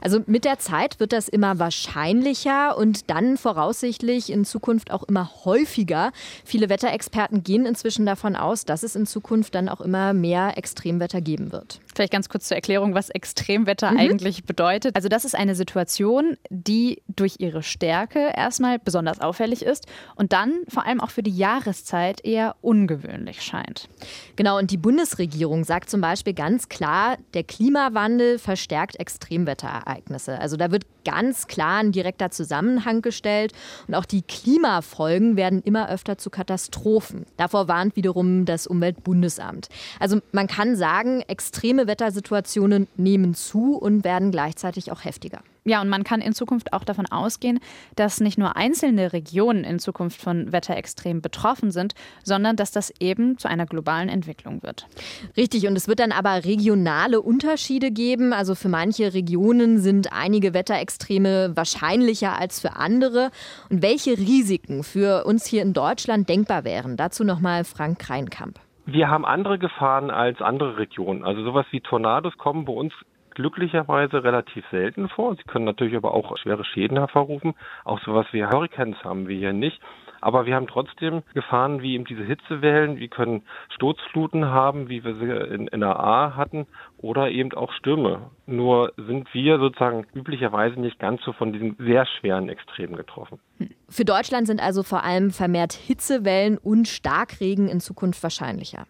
Also 0.00 0.20
mit 0.26 0.44
der 0.44 0.58
Zeit 0.58 1.00
wird 1.00 1.12
das 1.12 1.28
immer 1.28 1.58
wahrscheinlicher 1.58 2.76
und 2.76 3.10
dann 3.10 3.36
voraussichtlich 3.36 4.30
in 4.30 4.44
Zukunft 4.44 4.90
auch 4.90 5.02
immer 5.02 5.30
häufiger. 5.44 6.12
Viele 6.44 6.68
Wetterexperten 6.68 7.42
gehen 7.42 7.66
inzwischen 7.66 8.06
davon 8.06 8.36
aus, 8.36 8.64
dass 8.64 8.82
es 8.82 8.96
in 8.96 9.06
Zukunft 9.06 9.54
dann 9.54 9.68
auch 9.68 9.80
immer 9.80 10.12
mehr 10.12 10.56
Extremwetter 10.58 11.20
geben 11.20 11.52
wird. 11.52 11.80
Vielleicht 11.94 12.12
ganz 12.12 12.28
kurz 12.28 12.48
zur 12.48 12.56
Erklärung, 12.56 12.94
was 12.94 13.10
Extremwetter 13.10 13.90
mhm. 13.90 13.98
eigentlich 13.98 14.44
bedeutet. 14.44 14.96
Also 14.96 15.08
das 15.08 15.24
ist 15.24 15.34
eine 15.34 15.54
Situation, 15.54 16.36
die 16.50 17.02
durch 17.08 17.36
ihre 17.38 17.62
Stärke 17.62 18.32
erstmal 18.36 18.78
besonders 18.78 19.20
auffällig 19.20 19.62
ist 19.62 19.86
und 20.16 20.32
dann 20.32 20.60
vor 20.68 20.86
allem 20.86 21.00
auch 21.00 21.10
für 21.10 21.22
die 21.22 21.36
Jahreszeit 21.36 22.24
eher 22.24 22.56
ungewöhnlich 22.60 23.42
scheint. 23.42 23.88
Genau, 24.36 24.58
und 24.58 24.70
die 24.70 24.76
Bundesregierung 24.76 25.64
sagt 25.64 25.90
zum 25.90 26.00
Beispiel 26.00 26.34
ganz 26.34 26.68
klar, 26.68 27.16
der 27.34 27.44
Klimawandel 27.44 28.38
verstärkt 28.38 28.98
Extremwetter. 28.98 29.42
Extremwetterereignisse. 29.42 30.38
Also 30.38 30.56
da 30.56 30.70
wird 30.70 30.84
ganz 31.04 31.46
klar 31.46 31.78
ein 31.78 31.92
direkter 31.92 32.30
Zusammenhang 32.30 33.02
gestellt 33.02 33.52
und 33.88 33.94
auch 33.94 34.04
die 34.04 34.22
Klimafolgen 34.22 35.36
werden 35.36 35.62
immer 35.62 35.88
öfter 35.88 36.18
zu 36.18 36.30
Katastrophen. 36.30 37.26
Davor 37.36 37.68
warnt 37.68 37.96
wiederum 37.96 38.44
das 38.44 38.66
Umweltbundesamt. 38.66 39.68
Also 39.98 40.20
man 40.32 40.46
kann 40.46 40.76
sagen, 40.76 41.22
extreme 41.26 41.86
Wettersituationen 41.86 42.88
nehmen 42.96 43.34
zu 43.34 43.76
und 43.76 44.04
werden 44.04 44.30
gleichzeitig 44.30 44.92
auch 44.92 45.04
heftiger. 45.04 45.42
Ja, 45.64 45.80
und 45.80 45.88
man 45.88 46.02
kann 46.02 46.20
in 46.20 46.32
Zukunft 46.32 46.72
auch 46.72 46.82
davon 46.82 47.06
ausgehen, 47.06 47.60
dass 47.94 48.20
nicht 48.20 48.36
nur 48.36 48.56
einzelne 48.56 49.12
Regionen 49.12 49.62
in 49.62 49.78
Zukunft 49.78 50.20
von 50.20 50.52
Wetterextremen 50.52 51.22
betroffen 51.22 51.70
sind, 51.70 51.94
sondern 52.24 52.56
dass 52.56 52.72
das 52.72 52.92
eben 52.98 53.38
zu 53.38 53.48
einer 53.48 53.66
globalen 53.66 54.08
Entwicklung 54.08 54.62
wird. 54.64 54.88
Richtig, 55.36 55.68
und 55.68 55.76
es 55.76 55.86
wird 55.86 56.00
dann 56.00 56.10
aber 56.10 56.44
regionale 56.44 57.20
Unterschiede 57.20 57.92
geben. 57.92 58.32
Also 58.32 58.56
für 58.56 58.68
manche 58.68 59.14
Regionen 59.14 59.78
sind 59.78 60.12
einige 60.12 60.52
Wetterextreme 60.52 61.52
wahrscheinlicher 61.54 62.36
als 62.36 62.60
für 62.60 62.74
andere. 62.74 63.30
Und 63.70 63.82
welche 63.82 64.18
Risiken 64.18 64.82
für 64.82 65.24
uns 65.24 65.46
hier 65.46 65.62
in 65.62 65.74
Deutschland 65.74 66.28
denkbar 66.28 66.64
wären, 66.64 66.96
dazu 66.96 67.22
nochmal 67.22 67.62
Frank 67.62 68.00
Kreinkamp. 68.00 68.58
Wir 68.84 69.08
haben 69.08 69.24
andere 69.24 69.60
Gefahren 69.60 70.10
als 70.10 70.40
andere 70.40 70.76
Regionen. 70.76 71.22
Also 71.22 71.44
sowas 71.44 71.66
wie 71.70 71.80
Tornados 71.80 72.36
kommen 72.36 72.64
bei 72.64 72.72
uns 72.72 72.92
glücklicherweise 73.34 74.24
relativ 74.24 74.64
selten 74.70 75.08
vor. 75.08 75.34
Sie 75.36 75.42
können 75.44 75.64
natürlich 75.64 75.96
aber 75.96 76.14
auch 76.14 76.36
schwere 76.38 76.64
Schäden 76.64 76.96
hervorrufen. 76.96 77.54
Auch 77.84 78.00
sowas 78.00 78.26
wie 78.32 78.44
Hurricanes 78.44 79.02
haben 79.04 79.28
wir 79.28 79.36
hier 79.36 79.52
nicht. 79.52 79.80
Aber 80.22 80.46
wir 80.46 80.54
haben 80.54 80.68
trotzdem 80.68 81.24
Gefahren 81.34 81.82
wie 81.82 81.94
eben 81.94 82.04
diese 82.04 82.22
Hitzewellen. 82.22 82.96
Wir 82.96 83.08
können 83.08 83.42
Sturzfluten 83.74 84.46
haben, 84.46 84.88
wie 84.88 85.02
wir 85.02 85.16
sie 85.16 85.54
in 85.54 85.66
NRA 85.66 86.36
hatten, 86.36 86.66
oder 86.98 87.30
eben 87.30 87.52
auch 87.54 87.72
Stürme. 87.72 88.30
Nur 88.46 88.92
sind 88.96 89.34
wir 89.34 89.58
sozusagen 89.58 90.06
üblicherweise 90.14 90.80
nicht 90.80 91.00
ganz 91.00 91.22
so 91.24 91.32
von 91.32 91.52
diesen 91.52 91.76
sehr 91.78 92.06
schweren 92.06 92.48
Extremen 92.48 92.94
getroffen. 92.94 93.40
Für 93.88 94.04
Deutschland 94.04 94.46
sind 94.46 94.62
also 94.62 94.84
vor 94.84 95.02
allem 95.02 95.32
vermehrt 95.32 95.72
Hitzewellen 95.72 96.56
und 96.56 96.86
Starkregen 96.86 97.68
in 97.68 97.80
Zukunft 97.80 98.22
wahrscheinlicher. 98.22 98.86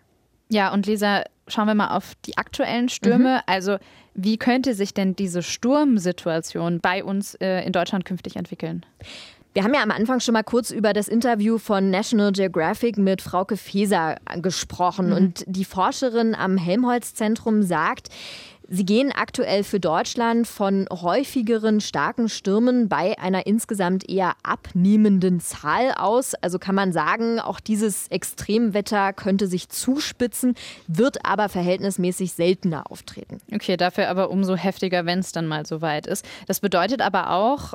Ja, 0.52 0.70
und 0.70 0.86
Lisa, 0.86 1.24
schauen 1.48 1.66
wir 1.66 1.74
mal 1.74 1.96
auf 1.96 2.12
die 2.26 2.36
aktuellen 2.36 2.90
Stürme. 2.90 3.36
Mhm. 3.36 3.42
Also 3.46 3.78
wie 4.14 4.36
könnte 4.36 4.74
sich 4.74 4.92
denn 4.92 5.16
diese 5.16 5.42
Sturmsituation 5.42 6.80
bei 6.80 7.02
uns 7.02 7.34
äh, 7.36 7.64
in 7.64 7.72
Deutschland 7.72 8.04
künftig 8.04 8.36
entwickeln? 8.36 8.84
Wir 9.54 9.64
haben 9.64 9.72
ja 9.72 9.82
am 9.82 9.90
Anfang 9.90 10.20
schon 10.20 10.34
mal 10.34 10.42
kurz 10.42 10.70
über 10.70 10.92
das 10.92 11.08
Interview 11.08 11.56
von 11.56 11.90
National 11.90 12.32
Geographic 12.32 12.98
mit 12.98 13.22
Frauke 13.22 13.56
Feser 13.56 14.16
gesprochen. 14.36 15.06
Mhm. 15.06 15.12
Und 15.12 15.44
die 15.46 15.64
Forscherin 15.64 16.34
am 16.34 16.58
Helmholtz-Zentrum 16.58 17.62
sagt, 17.62 18.08
Sie 18.68 18.86
gehen 18.86 19.12
aktuell 19.12 19.64
für 19.64 19.80
Deutschland 19.80 20.46
von 20.46 20.86
häufigeren 20.90 21.80
starken 21.80 22.28
Stürmen 22.28 22.88
bei 22.88 23.18
einer 23.18 23.46
insgesamt 23.46 24.08
eher 24.08 24.34
abnehmenden 24.42 25.40
Zahl 25.40 25.92
aus. 25.96 26.34
Also 26.34 26.58
kann 26.58 26.74
man 26.74 26.92
sagen, 26.92 27.40
auch 27.40 27.60
dieses 27.60 28.08
Extremwetter 28.08 29.12
könnte 29.12 29.46
sich 29.46 29.68
zuspitzen, 29.68 30.54
wird 30.86 31.24
aber 31.24 31.48
verhältnismäßig 31.48 32.32
seltener 32.32 32.90
auftreten. 32.90 33.38
Okay, 33.54 33.76
dafür 33.76 34.08
aber 34.08 34.30
umso 34.30 34.56
heftiger, 34.56 35.06
wenn 35.06 35.18
es 35.18 35.32
dann 35.32 35.46
mal 35.46 35.66
so 35.66 35.82
weit 35.82 36.06
ist. 36.06 36.24
Das 36.46 36.60
bedeutet 36.60 37.00
aber 37.00 37.30
auch, 37.30 37.74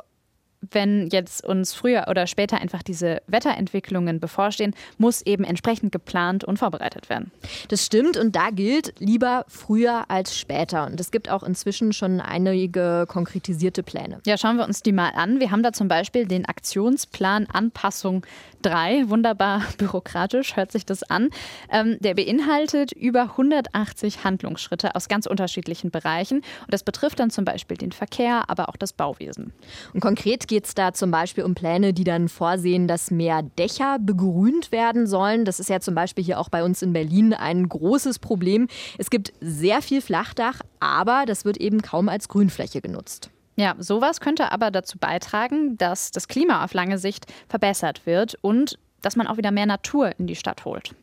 wenn 0.71 1.07
jetzt 1.07 1.45
uns 1.45 1.73
früher 1.73 2.05
oder 2.09 2.27
später 2.27 2.59
einfach 2.59 2.83
diese 2.83 3.21
Wetterentwicklungen 3.27 4.19
bevorstehen, 4.19 4.73
muss 4.97 5.21
eben 5.21 5.43
entsprechend 5.43 5.91
geplant 5.91 6.43
und 6.43 6.57
vorbereitet 6.57 7.09
werden. 7.09 7.31
Das 7.69 7.85
stimmt 7.85 8.17
und 8.17 8.35
da 8.35 8.49
gilt 8.49 8.93
lieber 8.99 9.45
früher 9.47 10.05
als 10.09 10.37
später. 10.37 10.85
Und 10.85 10.99
es 10.99 11.11
gibt 11.11 11.29
auch 11.29 11.43
inzwischen 11.43 11.93
schon 11.93 12.21
einige 12.21 13.05
konkretisierte 13.07 13.83
Pläne. 13.83 14.19
Ja, 14.25 14.37
schauen 14.37 14.57
wir 14.57 14.65
uns 14.65 14.81
die 14.81 14.91
mal 14.91 15.09
an. 15.09 15.39
Wir 15.39 15.51
haben 15.51 15.63
da 15.63 15.73
zum 15.73 15.87
Beispiel 15.87 16.27
den 16.27 16.45
Aktionsplan 16.45 17.47
Anpassung 17.47 18.25
3. 18.63 19.09
Wunderbar 19.09 19.63
bürokratisch 19.77 20.55
hört 20.55 20.71
sich 20.71 20.85
das 20.85 21.03
an. 21.03 21.29
Ähm, 21.71 21.97
der 21.99 22.15
beinhaltet 22.15 22.91
über 22.91 23.23
180 23.23 24.23
Handlungsschritte 24.23 24.95
aus 24.95 25.07
ganz 25.07 25.25
unterschiedlichen 25.25 25.91
Bereichen. 25.91 26.37
Und 26.37 26.73
das 26.73 26.83
betrifft 26.83 27.19
dann 27.19 27.29
zum 27.29 27.45
Beispiel 27.45 27.77
den 27.77 27.91
Verkehr, 27.91 28.49
aber 28.49 28.69
auch 28.69 28.75
das 28.75 28.93
Bauwesen. 28.93 29.53
Und 29.93 29.99
konkret 29.99 30.47
geht 30.47 30.56
es 30.65 30.75
da 30.75 30.93
zum 30.93 31.11
Beispiel 31.11 31.43
um 31.43 31.55
Pläne, 31.55 31.93
die 31.93 32.03
dann 32.03 32.29
vorsehen, 32.29 32.87
dass 32.87 33.11
mehr 33.11 33.43
Dächer 33.43 33.97
begrünt 33.99 34.71
werden 34.71 35.05
sollen. 35.05 35.45
Das 35.45 35.59
ist 35.59 35.69
ja 35.69 35.79
zum 35.79 35.95
Beispiel 35.95 36.23
hier 36.23 36.39
auch 36.39 36.49
bei 36.49 36.63
uns 36.63 36.81
in 36.81 36.93
Berlin 36.93 37.33
ein 37.33 37.69
großes 37.69 38.19
Problem. 38.19 38.67
Es 38.97 39.09
gibt 39.09 39.33
sehr 39.41 39.81
viel 39.81 40.01
Flachdach, 40.01 40.61
aber 40.79 41.25
das 41.25 41.45
wird 41.45 41.57
eben 41.57 41.81
kaum 41.81 42.09
als 42.09 42.29
Grünfläche 42.29 42.81
genutzt. 42.81 43.29
Ja, 43.55 43.75
sowas 43.79 44.19
könnte 44.19 44.51
aber 44.51 44.71
dazu 44.71 44.99
beitragen, 44.99 45.77
dass 45.77 46.11
das 46.11 46.27
Klima 46.27 46.63
auf 46.63 46.73
lange 46.73 46.97
Sicht 46.99 47.25
verbessert 47.49 48.05
wird 48.05 48.37
und 48.41 48.77
dass 49.01 49.15
man 49.15 49.27
auch 49.27 49.37
wieder 49.37 49.51
mehr 49.51 49.65
Natur 49.65 50.11
in 50.19 50.27
die 50.27 50.35
Stadt 50.35 50.65
holt. 50.65 50.93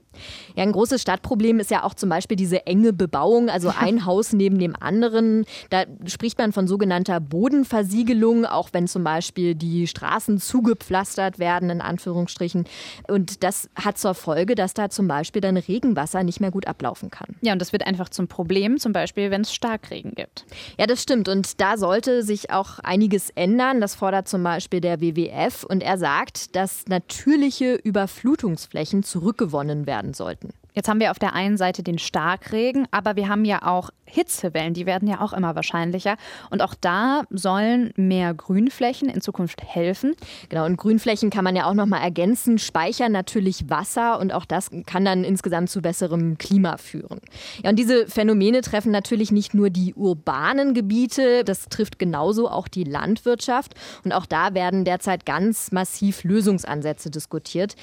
Ja, 0.56 0.62
ein 0.62 0.72
großes 0.72 1.02
Stadtproblem 1.02 1.60
ist 1.60 1.70
ja 1.70 1.84
auch 1.84 1.94
zum 1.94 2.08
Beispiel 2.08 2.36
diese 2.36 2.66
enge 2.66 2.92
Bebauung, 2.92 3.48
also 3.48 3.72
ein 3.78 4.06
Haus 4.06 4.32
neben 4.32 4.58
dem 4.58 4.74
anderen. 4.78 5.44
Da 5.70 5.84
spricht 6.06 6.38
man 6.38 6.52
von 6.52 6.66
sogenannter 6.66 7.20
Bodenversiegelung, 7.20 8.46
auch 8.46 8.70
wenn 8.72 8.86
zum 8.86 9.04
Beispiel 9.04 9.54
die 9.54 9.86
Straßen 9.86 10.38
zugepflastert 10.38 11.38
werden, 11.38 11.70
in 11.70 11.80
Anführungsstrichen. 11.80 12.64
Und 13.08 13.42
das 13.42 13.68
hat 13.74 13.98
zur 13.98 14.14
Folge, 14.14 14.54
dass 14.54 14.74
da 14.74 14.90
zum 14.90 15.08
Beispiel 15.08 15.40
dann 15.40 15.56
Regenwasser 15.56 16.22
nicht 16.22 16.40
mehr 16.40 16.50
gut 16.50 16.66
ablaufen 16.66 17.10
kann. 17.10 17.36
Ja, 17.40 17.52
und 17.52 17.60
das 17.60 17.72
wird 17.72 17.86
einfach 17.86 18.08
zum 18.08 18.28
Problem, 18.28 18.78
zum 18.78 18.92
Beispiel, 18.92 19.30
wenn 19.30 19.42
es 19.42 19.52
Starkregen 19.52 20.12
gibt. 20.14 20.44
Ja, 20.78 20.86
das 20.86 21.02
stimmt. 21.02 21.28
Und 21.28 21.60
da 21.60 21.76
sollte 21.76 22.22
sich 22.22 22.50
auch 22.50 22.78
einiges 22.80 23.30
ändern. 23.30 23.80
Das 23.80 23.94
fordert 23.94 24.28
zum 24.28 24.42
Beispiel 24.42 24.80
der 24.80 25.00
WWF. 25.00 25.64
Und 25.64 25.82
er 25.82 25.98
sagt, 25.98 26.54
dass 26.56 26.86
natürliche 26.86 27.74
Überflutungsflächen 27.74 29.02
zurückgewonnen 29.02 29.86
werden 29.86 30.03
werden 30.04 30.14
sollten. 30.14 30.50
Jetzt 30.74 30.88
haben 30.88 31.00
wir 31.00 31.10
auf 31.10 31.18
der 31.18 31.34
einen 31.34 31.56
Seite 31.56 31.82
den 31.82 31.98
Starkregen, 31.98 32.86
aber 32.90 33.16
wir 33.16 33.28
haben 33.28 33.44
ja 33.44 33.62
auch 33.62 33.90
Hitzewellen, 34.14 34.74
die 34.74 34.86
werden 34.86 35.08
ja 35.08 35.20
auch 35.20 35.32
immer 35.32 35.54
wahrscheinlicher. 35.54 36.16
Und 36.50 36.62
auch 36.62 36.74
da 36.80 37.22
sollen 37.30 37.92
mehr 37.96 38.32
Grünflächen 38.32 39.08
in 39.08 39.20
Zukunft 39.20 39.62
helfen. 39.62 40.14
Genau, 40.48 40.64
und 40.64 40.76
Grünflächen 40.76 41.30
kann 41.30 41.44
man 41.44 41.56
ja 41.56 41.66
auch 41.66 41.74
nochmal 41.74 42.02
ergänzen, 42.02 42.58
speichern 42.58 43.12
natürlich 43.12 43.68
Wasser 43.68 44.20
und 44.20 44.32
auch 44.32 44.44
das 44.44 44.70
kann 44.86 45.04
dann 45.04 45.24
insgesamt 45.24 45.70
zu 45.70 45.82
besserem 45.82 46.38
Klima 46.38 46.76
führen. 46.76 47.20
Ja, 47.62 47.70
und 47.70 47.78
diese 47.78 48.06
Phänomene 48.06 48.60
treffen 48.60 48.92
natürlich 48.92 49.32
nicht 49.32 49.54
nur 49.54 49.70
die 49.70 49.94
urbanen 49.94 50.74
Gebiete, 50.74 51.44
das 51.44 51.68
trifft 51.68 51.98
genauso 51.98 52.48
auch 52.48 52.68
die 52.68 52.84
Landwirtschaft. 52.84 53.74
Und 54.04 54.12
auch 54.12 54.26
da 54.26 54.54
werden 54.54 54.84
derzeit 54.84 55.26
ganz 55.26 55.72
massiv 55.72 56.24
Lösungsansätze 56.24 57.10
diskutiert. 57.10 57.74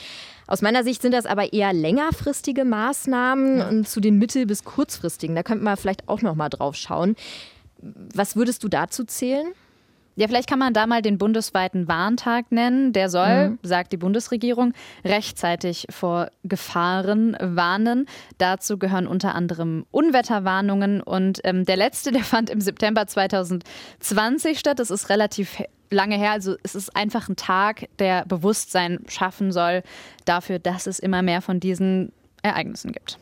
Aus 0.48 0.62
meiner 0.62 0.84
Sicht 0.84 1.02
sind 1.02 1.14
das 1.14 1.26
aber 1.26 1.54
eher 1.54 1.72
längerfristige 1.72 2.66
Maßnahmen 2.66 3.62
und 3.62 3.88
zu 3.88 4.02
den 4.02 4.18
mittel- 4.18 4.46
bis 4.46 4.66
kurzfristigen. 4.66 5.34
Da 5.34 5.44
könnte 5.44 5.64
man 5.64 5.78
vielleicht 5.78 6.10
auch 6.10 6.21
noch 6.22 6.36
mal 6.36 6.50
drauf 6.50 6.76
schauen. 6.76 7.16
Was 7.82 8.36
würdest 8.36 8.64
du 8.64 8.68
dazu 8.68 9.04
zählen? 9.04 9.54
Ja, 10.16 10.28
vielleicht 10.28 10.50
kann 10.50 10.60
man 10.60 10.74
da 10.74 10.88
mal 10.88 11.02
den 11.02 11.18
bundesweiten 11.18 11.88
Warntag 11.88 12.52
nennen. 12.52 12.92
Der 12.92 13.10
soll, 13.10 13.50
mhm. 13.50 13.60
sagt 13.64 13.94
die 13.94 13.98
Bundesregierung, 13.98 14.74
rechtzeitig 15.06 15.88
vor 15.90 16.30
Gefahren 16.44 17.38
warnen. 17.40 18.08
Dazu 18.38 18.78
gehören 18.78 19.08
unter 19.08 19.34
anderem 19.36 19.86
Unwetterwarnungen. 19.90 21.02
Und 21.02 21.40
ähm, 21.44 21.66
der 21.66 21.78
letzte, 21.78 22.12
der 22.12 22.24
fand 22.24 22.50
im 22.50 22.60
September 22.60 23.08
2020 23.08 24.60
statt. 24.60 24.80
Das 24.80 24.92
ist 24.92 25.10
relativ 25.10 25.64
lange 25.90 26.18
her. 26.18 26.32
Also 26.32 26.56
es 26.62 26.76
ist 26.76 26.96
einfach 26.96 27.30
ein 27.30 27.38
Tag, 27.38 27.88
der 28.00 28.26
Bewusstsein 28.26 29.00
schaffen 29.08 29.52
soll 29.52 29.82
dafür, 30.26 30.60
dass 30.60 30.88
es 30.88 31.00
immer 31.00 31.22
mehr 31.22 31.42
von 31.42 31.60
diesen 31.60 32.12
Ereignissen 32.44 32.92
gibt. 32.92 33.18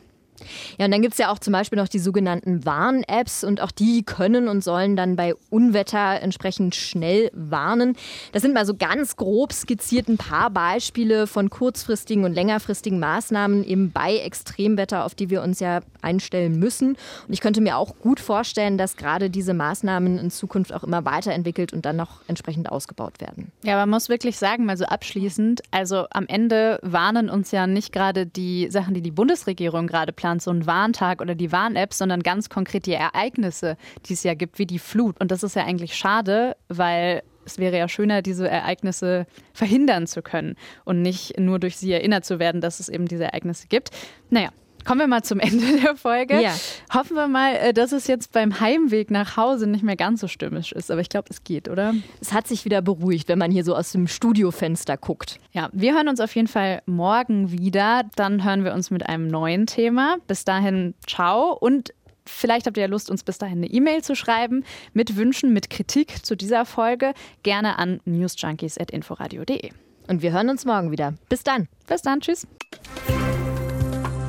Ja, 0.78 0.86
und 0.86 0.90
dann 0.90 1.02
gibt 1.02 1.14
es 1.14 1.18
ja 1.18 1.30
auch 1.30 1.38
zum 1.38 1.52
Beispiel 1.52 1.78
noch 1.78 1.88
die 1.88 1.98
sogenannten 1.98 2.64
Warn-Apps 2.64 3.44
und 3.44 3.60
auch 3.60 3.70
die 3.70 4.02
können 4.02 4.48
und 4.48 4.62
sollen 4.62 4.96
dann 4.96 5.16
bei 5.16 5.34
Unwetter 5.50 6.20
entsprechend 6.20 6.74
schnell 6.74 7.30
warnen. 7.34 7.96
Das 8.32 8.42
sind 8.42 8.54
mal 8.54 8.66
so 8.66 8.74
ganz 8.74 9.16
grob 9.16 9.52
skizziert 9.52 10.08
ein 10.08 10.16
paar 10.16 10.50
Beispiele 10.50 11.26
von 11.26 11.50
kurzfristigen 11.50 12.24
und 12.24 12.34
längerfristigen 12.34 12.98
Maßnahmen 12.98 13.64
eben 13.64 13.90
bei 13.92 14.16
Extremwetter, 14.16 15.04
auf 15.04 15.14
die 15.14 15.30
wir 15.30 15.42
uns 15.42 15.60
ja 15.60 15.80
einstellen 16.02 16.58
müssen. 16.58 16.90
Und 17.26 17.32
ich 17.32 17.40
könnte 17.40 17.60
mir 17.60 17.76
auch 17.76 17.96
gut 17.98 18.20
vorstellen, 18.20 18.78
dass 18.78 18.96
gerade 18.96 19.30
diese 19.30 19.54
Maßnahmen 19.54 20.18
in 20.18 20.30
Zukunft 20.30 20.72
auch 20.72 20.84
immer 20.84 21.04
weiterentwickelt 21.04 21.72
und 21.72 21.84
dann 21.84 21.96
noch 21.96 22.20
entsprechend 22.28 22.70
ausgebaut 22.70 23.20
werden. 23.20 23.52
Ja, 23.62 23.76
man 23.76 23.90
muss 23.90 24.08
wirklich 24.08 24.38
sagen, 24.38 24.64
mal 24.64 24.76
so 24.76 24.84
abschließend, 24.84 25.62
also 25.70 26.06
am 26.10 26.26
Ende 26.26 26.78
warnen 26.82 27.28
uns 27.28 27.50
ja 27.50 27.66
nicht 27.66 27.92
gerade 27.92 28.26
die 28.26 28.70
Sachen, 28.70 28.94
die 28.94 29.02
die 29.02 29.10
Bundesregierung 29.10 29.86
gerade 29.86 30.12
plant, 30.12 30.29
Deutschland 30.30 30.42
so 30.42 30.50
ein 30.50 30.66
Warntag 30.66 31.20
oder 31.20 31.34
die 31.34 31.52
Warn-App, 31.52 31.92
sondern 31.92 32.22
ganz 32.22 32.48
konkret 32.48 32.86
die 32.86 32.92
Ereignisse, 32.92 33.76
die 34.06 34.14
es 34.14 34.22
ja 34.22 34.34
gibt, 34.34 34.58
wie 34.58 34.66
die 34.66 34.78
Flut. 34.78 35.20
Und 35.20 35.30
das 35.30 35.42
ist 35.42 35.56
ja 35.56 35.64
eigentlich 35.64 35.96
schade, 35.96 36.56
weil 36.68 37.22
es 37.44 37.58
wäre 37.58 37.76
ja 37.76 37.88
schöner, 37.88 38.22
diese 38.22 38.48
Ereignisse 38.48 39.26
verhindern 39.52 40.06
zu 40.06 40.22
können 40.22 40.56
und 40.84 41.02
nicht 41.02 41.38
nur 41.38 41.58
durch 41.58 41.76
sie 41.76 41.92
erinnert 41.92 42.24
zu 42.24 42.38
werden, 42.38 42.60
dass 42.60 42.80
es 42.80 42.88
eben 42.88 43.06
diese 43.06 43.24
Ereignisse 43.24 43.66
gibt. 43.68 43.90
Naja, 44.28 44.50
Kommen 44.84 45.00
wir 45.00 45.06
mal 45.06 45.22
zum 45.22 45.40
Ende 45.40 45.80
der 45.82 45.96
Folge. 45.96 46.40
Ja. 46.40 46.54
Hoffen 46.92 47.16
wir 47.16 47.28
mal, 47.28 47.54
äh, 47.56 47.72
dass 47.72 47.92
es 47.92 48.06
jetzt 48.06 48.32
beim 48.32 48.60
Heimweg 48.60 49.10
nach 49.10 49.36
Hause 49.36 49.66
nicht 49.66 49.82
mehr 49.82 49.96
ganz 49.96 50.20
so 50.20 50.28
stürmisch 50.28 50.72
ist. 50.72 50.90
Aber 50.90 51.00
ich 51.00 51.08
glaube, 51.08 51.28
es 51.30 51.44
geht, 51.44 51.68
oder? 51.68 51.94
Es 52.20 52.32
hat 52.32 52.46
sich 52.46 52.64
wieder 52.64 52.82
beruhigt, 52.82 53.28
wenn 53.28 53.38
man 53.38 53.50
hier 53.50 53.64
so 53.64 53.74
aus 53.74 53.92
dem 53.92 54.06
Studiofenster 54.06 54.96
guckt. 54.96 55.38
Ja, 55.52 55.68
wir 55.72 55.94
hören 55.94 56.08
uns 56.08 56.20
auf 56.20 56.34
jeden 56.34 56.48
Fall 56.48 56.82
morgen 56.86 57.52
wieder. 57.52 58.02
Dann 58.16 58.44
hören 58.44 58.64
wir 58.64 58.72
uns 58.72 58.90
mit 58.90 59.06
einem 59.06 59.28
neuen 59.28 59.66
Thema. 59.66 60.16
Bis 60.26 60.44
dahin, 60.44 60.94
ciao 61.06 61.52
und 61.52 61.92
Vielleicht 62.26 62.66
habt 62.66 62.76
ihr 62.76 62.82
ja 62.82 62.88
Lust, 62.88 63.10
uns 63.10 63.24
bis 63.24 63.38
dahin 63.38 63.58
eine 63.58 63.66
E-Mail 63.66 64.02
zu 64.02 64.14
schreiben 64.14 64.64
mit 64.92 65.16
Wünschen, 65.16 65.52
mit 65.52 65.68
Kritik 65.68 66.24
zu 66.24 66.36
dieser 66.36 66.64
Folge. 66.64 67.12
Gerne 67.42 67.78
an 67.78 68.00
newsjunkies.inforadio.de. 68.04 69.70
Und 70.06 70.22
wir 70.22 70.32
hören 70.32 70.48
uns 70.48 70.64
morgen 70.64 70.90
wieder. 70.90 71.14
Bis 71.28 71.42
dann. 71.42 71.68
Bis 71.86 72.02
dann. 72.02 72.20
Tschüss. 72.20 72.46